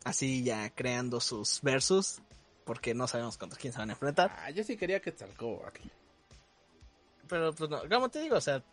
[0.04, 2.20] así ya creando sus versus,
[2.66, 4.36] porque no sabemos contra quién se van a enfrentar.
[4.38, 5.88] Ah, yo sí quería que Tzalcóatl.
[7.30, 8.64] Pero pues no, como te digo, o sea,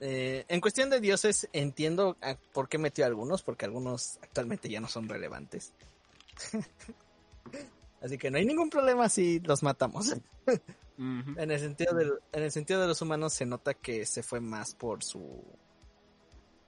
[0.00, 4.68] eh, en cuestión de dioses entiendo a- por qué metió a algunos, porque algunos actualmente
[4.68, 5.72] ya no son relevantes.
[8.00, 10.14] Así que no hay ningún problema si los matamos.
[10.98, 14.40] En el sentido del, en el sentido de los humanos se nota que se fue
[14.40, 15.44] más por su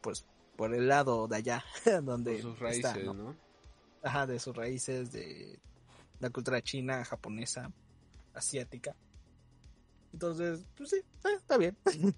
[0.02, 1.64] pues por el lado de allá
[2.02, 3.14] donde Por sus raíces, está, ¿no?
[3.14, 3.36] ¿no?
[4.02, 5.58] Ajá, de sus raíces de
[6.20, 7.70] la cultura china, japonesa,
[8.34, 8.94] asiática.
[10.12, 11.76] Entonces, pues sí, eh, está bien.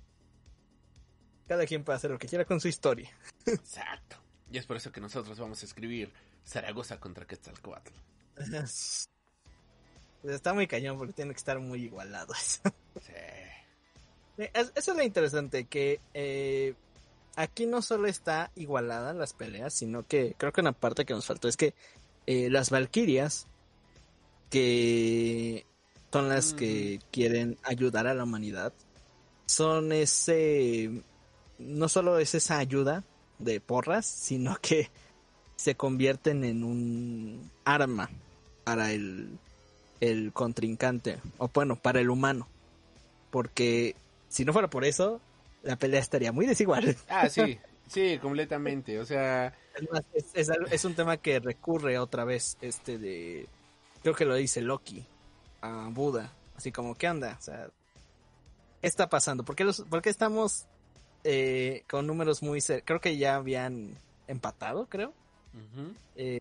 [1.49, 3.11] Cada quien puede hacer lo que quiera con su historia.
[3.47, 4.17] Exacto.
[4.53, 6.13] Y es por eso que nosotros vamos a escribir
[6.47, 7.91] Zaragoza contra Quetzalcoatl.
[10.23, 12.61] Pues está muy cañón porque tiene que estar muy igualado eso.
[13.01, 13.13] Sí.
[14.37, 16.75] Eh, es- Eso es lo interesante, que eh,
[17.37, 21.25] aquí no solo está igualada las peleas, sino que creo que una parte que nos
[21.25, 21.73] faltó es que
[22.27, 23.47] eh, las Valquirias,
[24.51, 25.65] que
[26.13, 28.73] son las que quieren ayudar a la humanidad,
[29.47, 30.91] son ese,
[31.59, 33.05] no solo es esa ayuda
[33.39, 34.91] de porras, sino que
[35.57, 38.11] se convierten en un arma
[38.65, 39.39] para el,
[40.01, 42.49] el contrincante, o bueno, para el humano.
[43.31, 43.95] Porque
[44.29, 45.21] si no fuera por eso,
[45.63, 46.97] la pelea estaría muy desigual.
[47.09, 47.59] Ah, sí.
[47.91, 49.01] Sí, completamente.
[49.01, 49.53] O sea,
[50.33, 53.49] Es, es un tema que recurre otra vez, este de...
[54.03, 55.05] Creo que lo dice Loki
[55.61, 56.33] a Buda.
[56.57, 57.37] Así como, ¿qué onda?
[57.39, 57.69] O sea,
[58.81, 59.45] ¿qué está pasando?
[59.45, 60.67] ¿Por qué, los, por qué estamos
[61.25, 62.61] eh, con números muy...
[62.61, 63.97] cer- Creo que ya habían
[64.27, 65.13] empatado, creo.
[66.17, 66.41] Eh,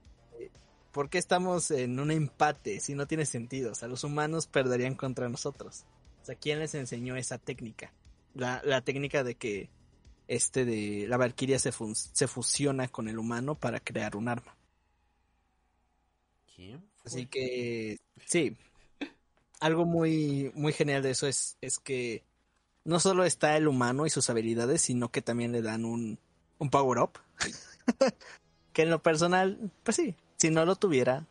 [0.92, 3.72] ¿Por qué estamos en un empate si no tiene sentido?
[3.72, 5.84] O sea, los humanos perderían contra nosotros.
[6.22, 7.92] O sea, ¿quién les enseñó esa técnica?
[8.36, 9.70] La, la técnica de que
[10.28, 14.56] este de la Valquiria se, se fusiona con el humano para crear un arma.
[16.60, 16.90] ¿Quién fue?
[17.06, 18.58] Así que, sí.
[19.62, 22.24] Algo muy, muy genial de eso es, es que
[22.84, 26.20] no solo está el humano y sus habilidades, sino que también le dan un,
[26.58, 27.12] un power up.
[28.74, 31.26] que en lo personal, pues sí, si no lo tuviera,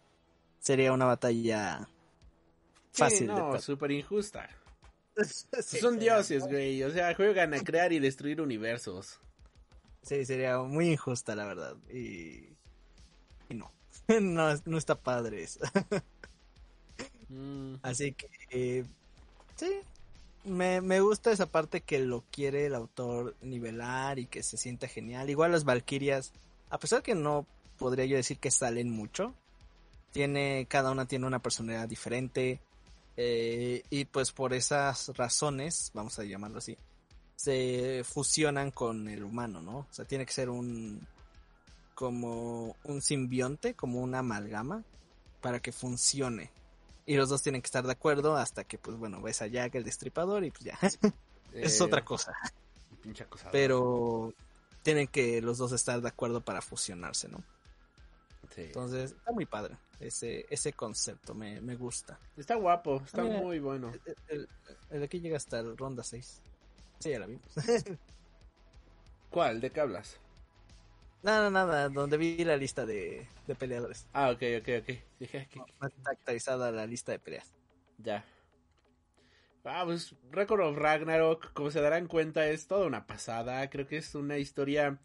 [0.61, 1.89] sería una batalla
[2.93, 4.49] Sí, fácil de no, súper injusta.
[5.61, 6.81] Sí, Son dioses, güey.
[6.85, 9.19] O sea, juegan a crear y destruir universos.
[10.03, 11.77] Sí, sería muy injusta, la verdad.
[11.93, 12.57] Y,
[13.49, 13.73] y no.
[14.21, 15.61] no, no está padre eso.
[17.29, 18.85] Mm, Así que, eh,
[19.57, 19.71] sí,
[20.45, 24.89] me, me gusta esa parte que lo quiere el autor nivelar y que se sienta
[24.89, 25.31] genial.
[25.31, 26.33] Igual las Valquirias,
[26.71, 27.47] a pesar que no
[27.79, 29.35] podría yo decir que salen mucho,
[30.13, 32.61] tiene, cada una tiene una personalidad diferente.
[33.17, 36.77] eh, y pues por esas razones, vamos a llamarlo así,
[37.37, 39.79] se fusionan con el humano, ¿no?
[39.81, 41.07] O sea, tiene que ser un
[41.99, 44.85] como un simbionte, como una amalgama,
[45.41, 46.53] para que funcione.
[47.07, 49.75] Y los dos tienen que estar de acuerdo hasta que, pues bueno, ves a Jack
[49.75, 50.79] el destripador y pues ya.
[51.53, 52.33] es eh, otra cosa.
[53.51, 54.33] Pero
[54.85, 57.39] tienen que los dos estar de acuerdo para fusionarse, ¿no?
[58.55, 58.63] Sí.
[58.63, 59.77] Entonces, está muy padre.
[59.99, 62.17] Ese, ese concepto me, me gusta.
[62.37, 63.41] Está guapo, está Ah, mira.
[63.41, 63.91] muy bueno.
[64.07, 64.49] El, el-
[64.91, 66.43] el de aquí llega hasta el ronda 6.
[67.01, 67.43] Sí, ya la vimos.
[69.31, 69.61] ¿Cuál?
[69.61, 70.17] ¿De qué hablas?
[71.23, 74.07] Nada, nada, donde vi la lista de, de peleadores.
[74.13, 74.99] Ah, ok, ok, ok.
[75.19, 75.61] Dije que
[76.05, 77.53] actualizada la lista de peleas.
[77.99, 78.25] ya.
[79.65, 83.69] Ah, pues Record of Ragnarok, como se darán cuenta, es toda una pasada.
[83.69, 84.99] Creo que es una historia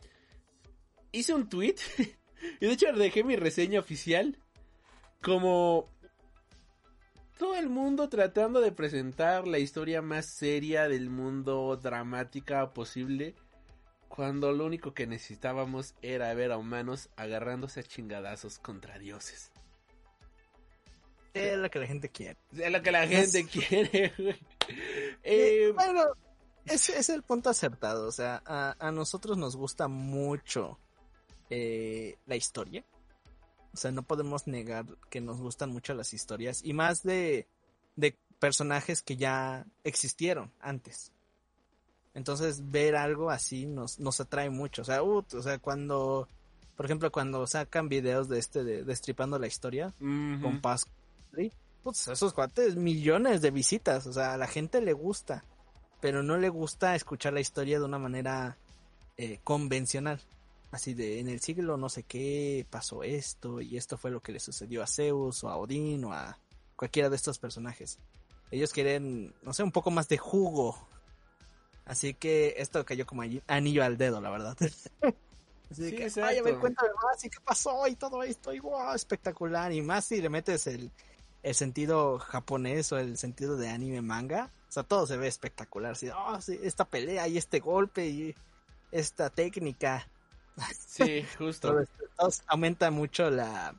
[1.14, 1.76] hice un tweet
[2.59, 4.38] y de hecho dejé mi reseña oficial
[5.22, 5.89] como
[7.38, 13.36] todo el mundo tratando de presentar la historia más seria del mundo dramática posible
[14.16, 19.51] cuando lo único que necesitábamos era ver a humanos agarrándose a chingadazos contra dioses.
[21.34, 22.38] Es lo que la gente quiere.
[22.55, 24.39] Es lo que la gente quiere, güey.
[25.24, 26.03] Eh, Eh, bueno,
[26.66, 28.07] ese es el punto acertado.
[28.07, 30.78] O sea, a, a nosotros nos gusta mucho
[31.49, 32.86] eh, la historia.
[33.74, 36.61] O sea, no podemos negar que nos gustan mucho las historias.
[36.64, 37.47] Y más de,
[37.95, 41.12] de personajes que ya existieron antes.
[42.14, 44.84] Entonces, ver algo así nos, nos atrae mucho.
[44.84, 46.28] O sea, uh, o sea, cuando,
[46.76, 50.86] por ejemplo, cuando sacan videos de este, de Destripando la Historia, con Paz,
[51.82, 54.07] pues esos cuates, millones de visitas.
[54.07, 55.43] O sea, a la gente le gusta.
[55.99, 58.57] Pero no le gusta escuchar la historia de una manera
[59.18, 60.20] eh, convencional.
[60.72, 64.32] Así de, en el siglo no sé qué pasó esto, y esto fue lo que
[64.32, 66.39] le sucedió a Zeus, o a Odín, o a
[66.76, 67.99] cualquiera de estos personajes.
[68.49, 70.76] Ellos quieren, no sé, un poco más de jugo.
[71.86, 74.57] Así que esto cayó como anillo al dedo, la verdad.
[75.71, 76.29] Así Sí, que, exacto.
[76.29, 79.71] ay, a ver, cuéntame más, y qué pasó, y todo esto, y wow, espectacular.
[79.71, 80.91] Y más si le metes el,
[81.41, 85.93] el sentido japonés o el sentido de anime manga, o sea, todo se ve espectacular.
[85.93, 88.36] Así, oh, sí, esta pelea y este golpe y
[88.91, 90.07] esta técnica.
[90.88, 91.84] Sí, justo.
[92.47, 93.75] Aumenta mucho la,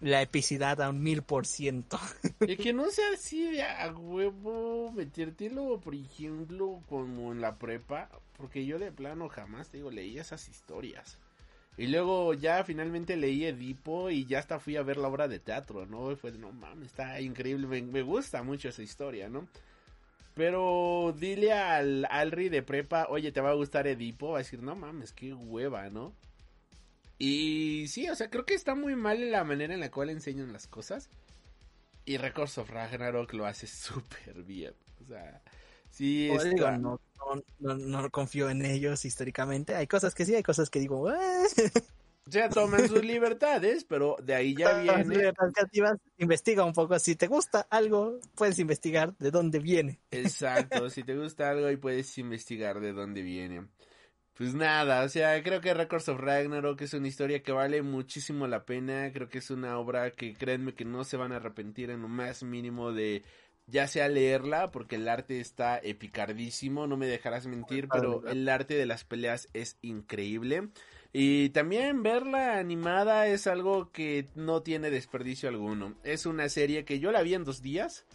[0.00, 1.98] la epicidad a un mil por ciento.
[2.40, 8.08] Y que no sea así de a huevo metértelo, por ejemplo, como en la prepa,
[8.36, 11.18] porque yo de plano jamás, te digo, leí esas historias.
[11.76, 15.38] Y luego ya finalmente leí Edipo y ya hasta fui a ver la obra de
[15.38, 16.10] teatro, ¿no?
[16.10, 19.46] Y fue no mames, está increíble, me, me gusta mucho esa historia, ¿no?
[20.34, 24.30] Pero dile al Alri de prepa, oye, ¿te va a gustar Edipo?
[24.30, 26.12] Va a decir, no mames, qué hueva, ¿no?
[27.18, 30.52] Y sí, o sea, creo que está muy mal la manera en la cual enseñan
[30.52, 31.10] las cosas.
[32.04, 34.74] Y Records of Ragnarok lo hace súper bien.
[35.02, 35.42] O sea,
[35.90, 39.74] sí está- digo, no, no, no, no confío en ellos históricamente.
[39.74, 41.02] Hay cosas que sí, hay cosas que digo.
[41.02, 41.10] O
[42.30, 45.32] sea, toman sus libertades, pero de ahí ya viene.
[46.18, 46.98] investiga un poco.
[46.98, 50.00] Si te gusta algo, puedes investigar de dónde viene.
[50.12, 53.66] Exacto, si te gusta algo y puedes investigar de dónde viene.
[54.38, 58.46] Pues nada, o sea, creo que Records of Ragnarok es una historia que vale muchísimo
[58.46, 59.10] la pena.
[59.12, 62.08] Creo que es una obra que créanme que no se van a arrepentir en lo
[62.08, 63.24] más mínimo de
[63.66, 68.74] ya sea leerla, porque el arte está epicardísimo, no me dejarás mentir, pero el arte
[68.74, 70.68] de las peleas es increíble.
[71.12, 75.96] Y también verla animada es algo que no tiene desperdicio alguno.
[76.04, 78.06] Es una serie que yo la vi en dos días.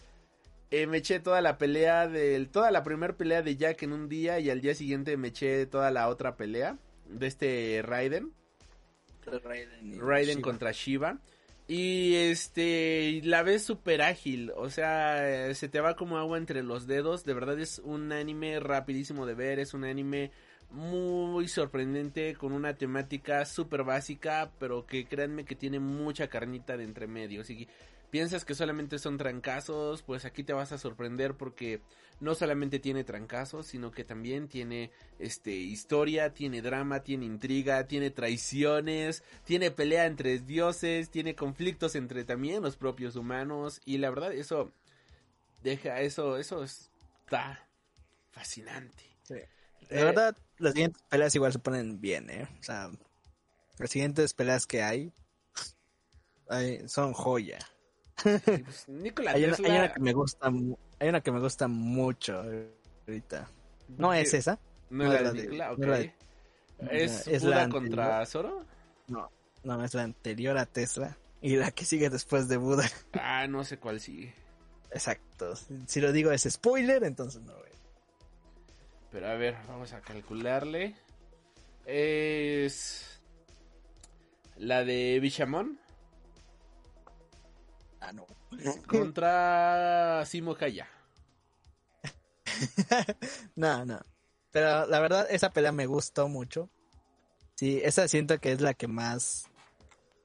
[0.75, 2.49] Eh, me eché toda la pelea del.
[2.49, 4.39] Toda la primera pelea de Jack en un día.
[4.39, 6.79] Y al día siguiente me eché toda la otra pelea.
[7.07, 8.33] De este Raiden.
[9.99, 11.19] Raiden contra Shiva.
[11.67, 13.21] Y este.
[13.23, 14.51] La ves súper ágil.
[14.55, 17.23] O sea, eh, se te va como agua entre los dedos.
[17.23, 19.59] De verdad es un anime rapidísimo de ver.
[19.59, 20.31] Es un anime
[20.71, 22.33] muy sorprendente.
[22.33, 24.51] Con una temática súper básica.
[24.57, 27.41] Pero que créanme que tiene mucha carnita de entre medio.
[27.41, 27.67] Así que
[28.13, 31.81] piensas que solamente son trancazos, pues aquí te vas a sorprender porque
[32.21, 38.11] no solamente tiene trancazos, sino que también tiene este historia, tiene drama, tiene intriga, tiene
[38.11, 44.33] traiciones, tiene pelea entre dioses, tiene conflictos entre también los propios humanos y la verdad
[44.33, 44.71] eso
[45.63, 47.67] deja eso eso está
[48.31, 49.03] fascinante.
[49.89, 52.47] De Eh, verdad, las siguientes peleas igual se ponen bien, ¿eh?
[52.59, 52.91] O sea,
[53.79, 55.13] las siguientes peleas que hay,
[56.49, 57.59] hay- son joya.
[58.25, 60.51] Y, pues, Nikola Hay una, Tesla- hay una que me gusta,
[60.99, 62.43] hay una que me gusta mucho
[63.07, 63.49] ahorita.
[63.97, 64.59] No es esa,
[64.89, 66.13] No no es la de no es la de-
[66.91, 68.27] ¿Es, es Buda la contra anterior.
[68.27, 68.65] Zoro?
[69.07, 69.29] no,
[69.63, 72.89] no es la anterior a Tesla y la que sigue después de Buda.
[73.13, 74.33] Ah, no sé cuál sigue.
[74.91, 75.53] Exacto.
[75.87, 77.53] Si lo digo es spoiler, entonces no.
[79.11, 80.95] Pero a ver, vamos a calcularle.
[81.85, 83.19] Es.
[84.57, 85.79] La de Bishamon
[88.03, 88.25] Ah, no.
[88.87, 90.87] contra Simo Haya.
[93.55, 93.99] No, no.
[94.51, 96.69] Pero la verdad, esa pelea me gustó mucho.
[97.55, 99.45] Sí, esa siento que es la que más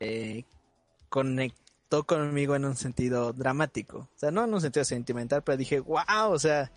[0.01, 0.45] eh,
[1.09, 3.99] conectó conmigo en un sentido dramático.
[4.15, 6.71] O sea, no en un sentido sentimental, pero dije, wow, o sea,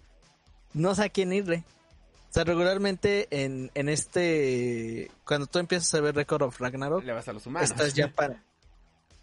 [0.73, 1.63] no sé a quién irle.
[2.29, 7.11] O sea, regularmente en, en este, cuando tú empiezas a ver Record of Ragnarok, Le
[7.11, 7.69] vas a los humanos.
[7.69, 8.41] estás ya para...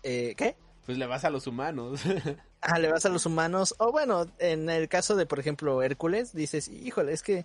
[0.03, 0.57] Eh, ¿Qué?
[0.89, 2.01] Pues le vas a los humanos.
[2.63, 3.75] Ah, le vas a los humanos.
[3.79, 7.45] O bueno, en el caso de, por ejemplo, Hércules, dices, híjole, es que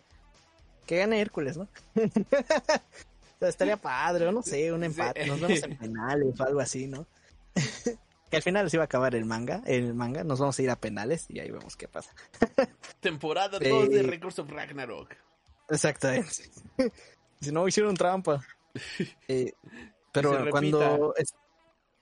[0.88, 1.68] que gane Hércules, ¿no?
[1.96, 5.26] O sea, estaría padre, o no sé, un empate.
[5.28, 7.06] Nos vemos en penales o algo así, ¿no?
[8.32, 10.70] que al final se iba a acabar el manga, el manga, nos vamos a ir
[10.72, 12.12] a penales y ahí vemos qué pasa.
[13.02, 13.68] Temporada Sí.
[13.70, 15.10] 2 de Records of Ragnarok.
[15.70, 16.32] Exactamente.
[17.42, 18.42] si no hicieron trampa.
[19.28, 19.52] Eh,
[20.14, 21.36] pero cuando es-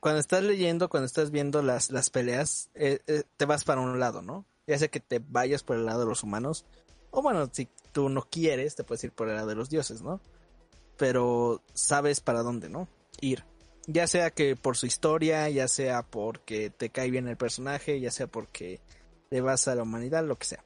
[0.02, 3.99] cuando estás leyendo, cuando estás viendo las, las peleas, eh, eh, te vas para un
[3.99, 4.45] lado, ¿no?
[4.66, 6.66] Ya sea que te vayas por el lado de los humanos,
[7.12, 10.02] o bueno, si tú no quieres, te puedes ir por el lado de los dioses,
[10.02, 10.20] ¿no?
[10.97, 12.88] Pero sabes para dónde, ¿no?
[13.22, 13.45] Ir.
[13.86, 18.10] Ya sea que por su historia, ya sea porque te cae bien el personaje, ya
[18.12, 18.80] sea porque
[19.30, 20.64] le vas a la humanidad, lo que sea.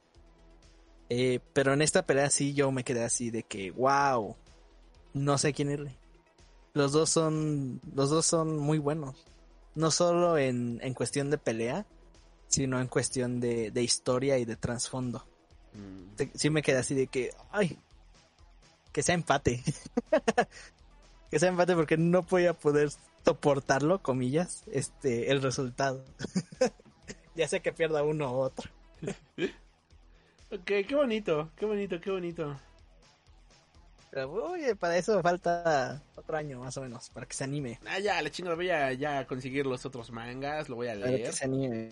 [1.09, 4.35] Eh, pero en esta pelea sí yo me quedé así de que, wow,
[5.13, 5.97] no sé a quién irle.
[6.75, 9.25] Los dos son, los dos son muy buenos.
[9.75, 11.85] No solo en, en cuestión de pelea,
[12.47, 15.25] sino en cuestión de, de historia y de trasfondo.
[15.73, 16.21] Mm.
[16.35, 17.79] Sí me quedé así de que, ay,
[18.91, 19.63] que sea empate.
[21.31, 22.89] que sea empate porque no voy a poder
[23.23, 26.03] soportarlo, comillas, este, el resultado.
[27.35, 28.69] ya sé que pierda uno u otro.
[30.51, 32.59] Ok, qué bonito, qué bonito, qué bonito.
[34.15, 37.81] Pero, oye, para eso falta otro año más o menos, para que se anime.
[37.85, 41.07] Ah, ya, la chingada, voy a ya conseguir los otros mangas, lo voy a Para
[41.07, 41.27] leer.
[41.27, 41.91] que se anime.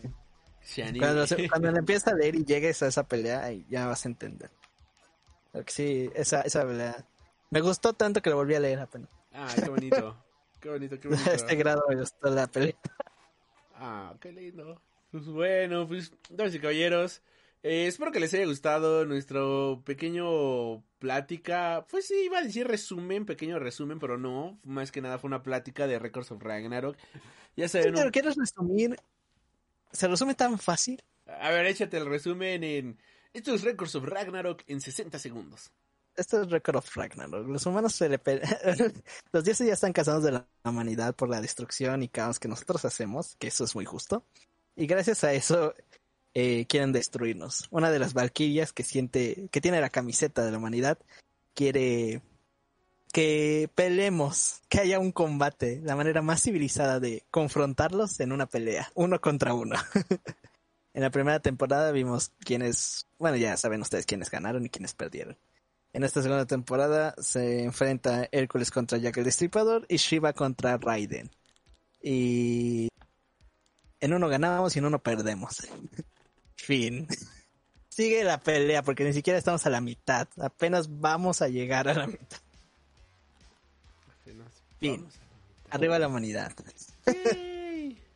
[0.62, 1.00] Se anime.
[1.00, 4.50] Cuando, cuando le empiezas a leer y llegues a esa pelea, ya vas a entender.
[5.52, 7.06] Porque sí, esa, esa pelea.
[7.50, 9.10] Me gustó tanto que lo volví a leer apenas.
[9.34, 10.16] Ah, qué bonito.
[10.62, 11.30] Qué bonito, qué bonito.
[11.30, 12.76] A este grado me gustó la pelea.
[13.76, 14.82] Ah, qué lindo.
[15.12, 17.22] Pues bueno, pues, damas y caballeros,
[17.64, 21.86] eh, espero que les haya gustado nuestro pequeño plática.
[21.89, 24.59] Pues sí, iba a decir resumen, pequeño resumen, pero no.
[24.64, 26.97] Más que nada fue una plática de Records of Ragnarok.
[27.55, 28.95] Ya Sí, saben, pero un- ¿quieres resumir?
[29.91, 31.01] ¿Se resume tan fácil?
[31.26, 32.99] a ver, échate el resumen en...
[33.34, 35.72] Esto es Records of Ragnarok en 60 segundos.
[36.16, 37.47] Esto es Record of Ragnarok.
[37.47, 38.41] Los humanos se le pe-
[39.32, 42.84] Los dioses ya están cansados de la humanidad por la destrucción y caos que nosotros
[42.86, 44.24] hacemos, que eso es muy justo.
[44.76, 45.74] Y gracias a eso
[46.34, 47.68] eh, quieren destruirnos.
[47.72, 50.98] Una de las valquirias que siente, que tiene la camiseta de la humanidad,
[51.54, 52.22] quiere
[53.14, 58.92] que peleemos, que haya un combate, la manera más civilizada de confrontarlos en una pelea,
[58.96, 59.76] uno contra uno.
[60.96, 65.38] en la primera temporada vimos quiénes, bueno, ya saben ustedes quiénes ganaron y quiénes perdieron.
[65.94, 71.30] En esta segunda temporada se enfrenta Hércules contra Jack el Destripador y Shiva contra Raiden.
[72.02, 72.90] Y
[74.00, 75.68] en uno ganamos y en uno perdemos.
[76.64, 77.07] fin.
[77.89, 80.28] Sigue la pelea porque ni siquiera estamos a la mitad.
[80.41, 82.39] Apenas vamos a llegar a la mitad.
[84.22, 85.01] Apenas Fin.
[85.01, 85.76] vamos a la mitad.
[85.76, 86.53] Arriba la humanidad.
[87.05, 87.99] Yay.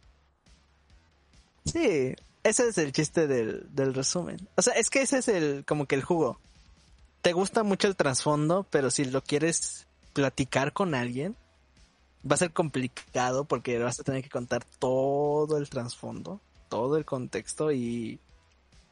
[1.66, 4.48] Sí, ese es el chiste del, del resumen.
[4.56, 6.40] O sea, es que ese es el como que el jugo.
[7.22, 11.36] Te gusta mucho el trasfondo, pero si lo quieres platicar con alguien,
[12.30, 16.40] va a ser complicado porque vas a tener que contar todo el trasfondo,
[16.70, 18.22] todo el contexto y,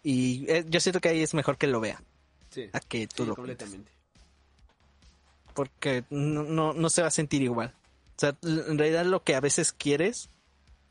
[0.08, 2.02] y eh, yo siento que ahí es mejor que lo vea,
[2.52, 3.92] Sí, a que tú sí, lo cuentes, completamente.
[5.54, 7.74] porque no, no, no se va a sentir igual.
[8.18, 10.30] O sea, en realidad lo que a veces quieres,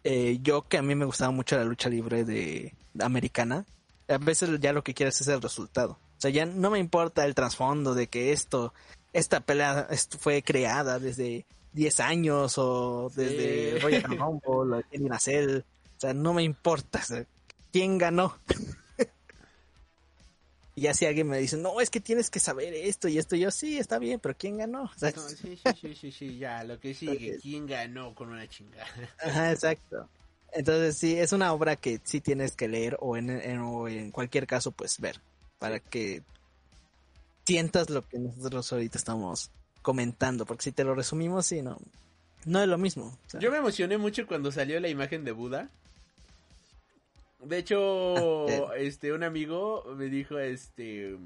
[0.05, 3.65] eh, yo que a mí me gustaba mucho la lucha libre de, de americana,
[4.09, 5.93] a veces ya lo que quieres es el resultado.
[6.19, 8.75] O sea, ya no me importa el trasfondo de que esto,
[9.13, 9.89] esta pelea
[10.19, 13.79] fue creada desde 10 años o desde Sí.
[13.81, 15.65] Royal Rumble o Kenny Nacel.
[15.97, 17.01] O sea, no me importa.
[17.03, 17.25] o sea,
[17.73, 18.39] ¿Quién ganó?
[20.77, 23.37] Y ya si alguien me dice, no, es que tienes que saber esto y esto,
[23.37, 24.91] yo sí, está bien, pero ¿quién ganó?
[25.01, 28.87] No, sí, sí, sí, sí, sí, ya, lo que sigue, ¿quién ganó con una chingada?
[29.25, 30.09] Ajá, exacto.
[30.53, 34.11] Entonces sí, es una obra que sí tienes que leer o en, en- o en
[34.13, 35.21] cualquier caso pues ver
[35.59, 36.23] para que
[37.47, 39.51] sientas lo que nosotros ahorita estamos
[39.83, 41.77] comentando, porque si te lo resumimos sí, no,
[42.45, 43.07] no es lo mismo.
[43.27, 45.69] o sea, Yo me emocioné mucho cuando salió la imagen de Buda.
[47.47, 51.17] De hecho, este, un amigo me dijo, este,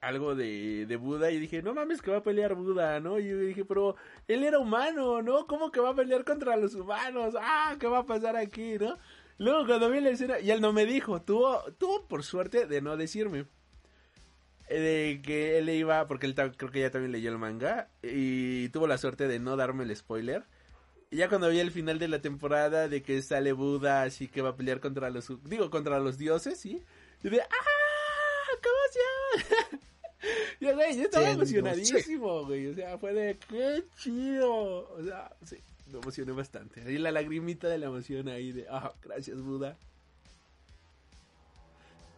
[0.00, 3.18] algo de, de Buda y dije, no mames que va a pelear Buda, ¿no?
[3.20, 3.94] Y yo dije, pero
[4.28, 5.46] él era humano, ¿no?
[5.46, 7.34] ¿Cómo que va a pelear contra los humanos?
[7.40, 8.98] Ah, ¿qué va a pasar aquí, no?
[9.38, 12.80] Luego cuando vi la escena, y él no me dijo, tuvo, tuvo por suerte de
[12.80, 13.46] no decirme.
[14.68, 17.88] eh, De que él le iba, porque él creo que ya también leyó el manga,
[18.02, 20.44] y tuvo la suerte de no darme el spoiler.
[21.12, 24.40] Y ya cuando vi el final de la temporada de que sale Buda, así que
[24.40, 26.82] va a pelear contra los, digo, contra los dioses, ¿sí?
[27.22, 27.46] Y de, ¡ah!
[28.62, 29.80] ¡Qué emoción!
[30.58, 32.68] Yo, güey, yo estaba emocionadísimo, güey.
[32.68, 34.88] O sea, fue de, ¡qué chido!
[34.88, 35.56] O sea, sí,
[35.92, 36.80] me emocioné bastante.
[36.80, 38.94] Ahí la lagrimita de la emoción ahí de, ¡ah!
[39.02, 39.76] Gracias, Buda.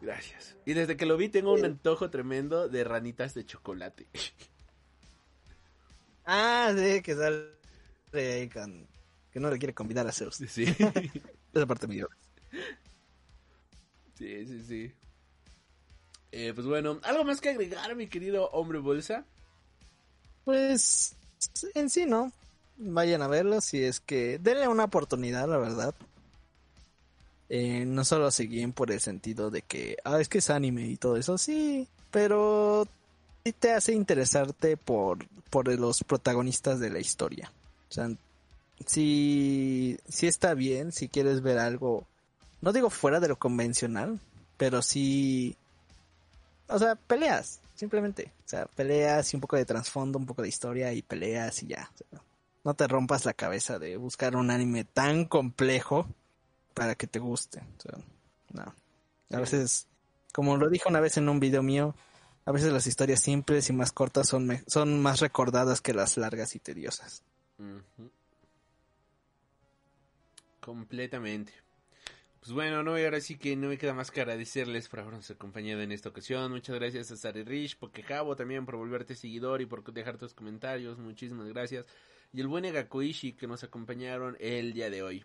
[0.02, 0.54] Gracias.
[0.66, 4.06] Y desde que lo vi tengo un antojo tremendo de ranitas de chocolate.
[6.26, 7.54] Ah, sí, que sale
[8.20, 8.86] ahí con...
[9.30, 10.36] Que no le quiere convidar a Zeus.
[10.36, 10.64] Sí.
[11.54, 11.96] Esa parte me.
[14.16, 14.92] Sí, sí, sí.
[16.30, 19.24] Eh, pues bueno, ¿algo más que agregar, mi querido hombre bolsa?
[20.44, 21.16] Pues
[21.74, 22.32] en sí, ¿no?
[22.76, 25.94] Vayan a verlo si es que denle una oportunidad, la verdad.
[27.48, 30.88] Eh, no solo se guíen por el sentido de que, ah, es que es anime
[30.88, 32.88] y todo eso, sí, pero
[33.44, 37.52] sí te hace interesarte por, por los protagonistas de la historia.
[37.94, 38.10] O sea,
[38.86, 42.08] sí, sí está bien si quieres ver algo,
[42.60, 44.18] no digo fuera de lo convencional,
[44.56, 45.56] pero sí,
[46.66, 48.32] o sea, peleas, simplemente.
[48.46, 51.68] O sea, peleas y un poco de trasfondo, un poco de historia y peleas y
[51.68, 51.88] ya.
[51.94, 52.20] O sea,
[52.64, 56.08] no te rompas la cabeza de buscar un anime tan complejo
[56.74, 57.60] para que te guste.
[57.60, 57.98] O sea,
[58.54, 58.74] no.
[59.36, 59.86] A veces,
[60.32, 61.94] como lo dije una vez en un video mío,
[62.44, 66.56] a veces las historias simples y más cortas son, son más recordadas que las largas
[66.56, 67.22] y tediosas.
[70.60, 71.52] Completamente.
[72.40, 75.30] Pues bueno, no, y ahora sí que no me queda más que agradecerles por habernos
[75.30, 76.52] acompañado en esta ocasión.
[76.52, 80.98] Muchas gracias a Sari Rich, Pokejabo también por volverte seguidor y por dejar tus comentarios.
[80.98, 81.86] Muchísimas gracias.
[82.34, 85.24] Y el buen Egakoishi que nos acompañaron el día de hoy.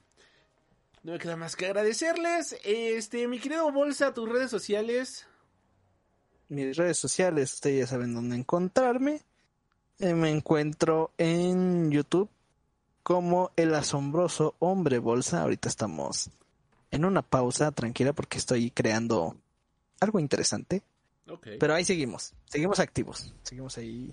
[1.04, 2.58] No me queda más que agradecerles.
[2.64, 5.28] Este, mi querido Bolsa, tus redes sociales.
[6.50, 9.22] Mis redes sociales, ustedes ya saben dónde encontrarme.
[10.00, 12.30] Eh, me encuentro en YouTube
[13.04, 15.42] como el asombroso hombre bolsa.
[15.42, 16.30] Ahorita estamos
[16.92, 19.36] en una pausa tranquila porque estoy creando
[20.00, 20.84] algo interesante.
[21.60, 24.12] Pero ahí seguimos, seguimos activos, seguimos ahí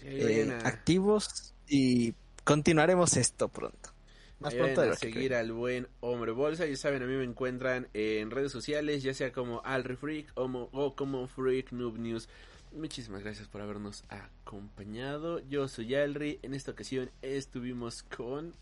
[0.00, 3.90] Sí, eh, activos y continuaremos esto pronto.
[4.38, 6.64] Más Vayan pronto de a lo seguir al buen hombre bolsa.
[6.66, 10.96] Ya saben, a mí me encuentran en redes sociales, ya sea como AlriFreak o, o
[10.96, 12.28] como Freak Noob News.
[12.72, 15.40] Muchísimas gracias por habernos acompañado.
[15.48, 16.38] Yo soy Alri.
[16.42, 18.54] En esta ocasión estuvimos con.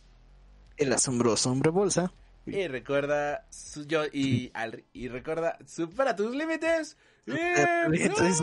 [0.76, 2.12] El asombroso hombre bolsa.
[2.46, 3.44] Y recuerda.
[3.50, 4.84] su- yo y Alri.
[4.94, 6.96] Y recuerda, supera tus límites.
[7.26, 8.40] Entonces,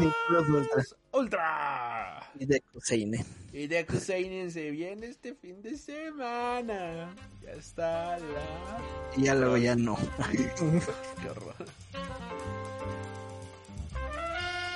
[1.12, 2.32] ultra.
[2.40, 3.26] Y de Kuseine.
[3.52, 7.16] Y de Kuseinen se viene este fin de semana.
[7.42, 8.80] Ya está la.
[9.18, 9.98] Y ya luego ya no.
[11.22, 11.56] Qué horror.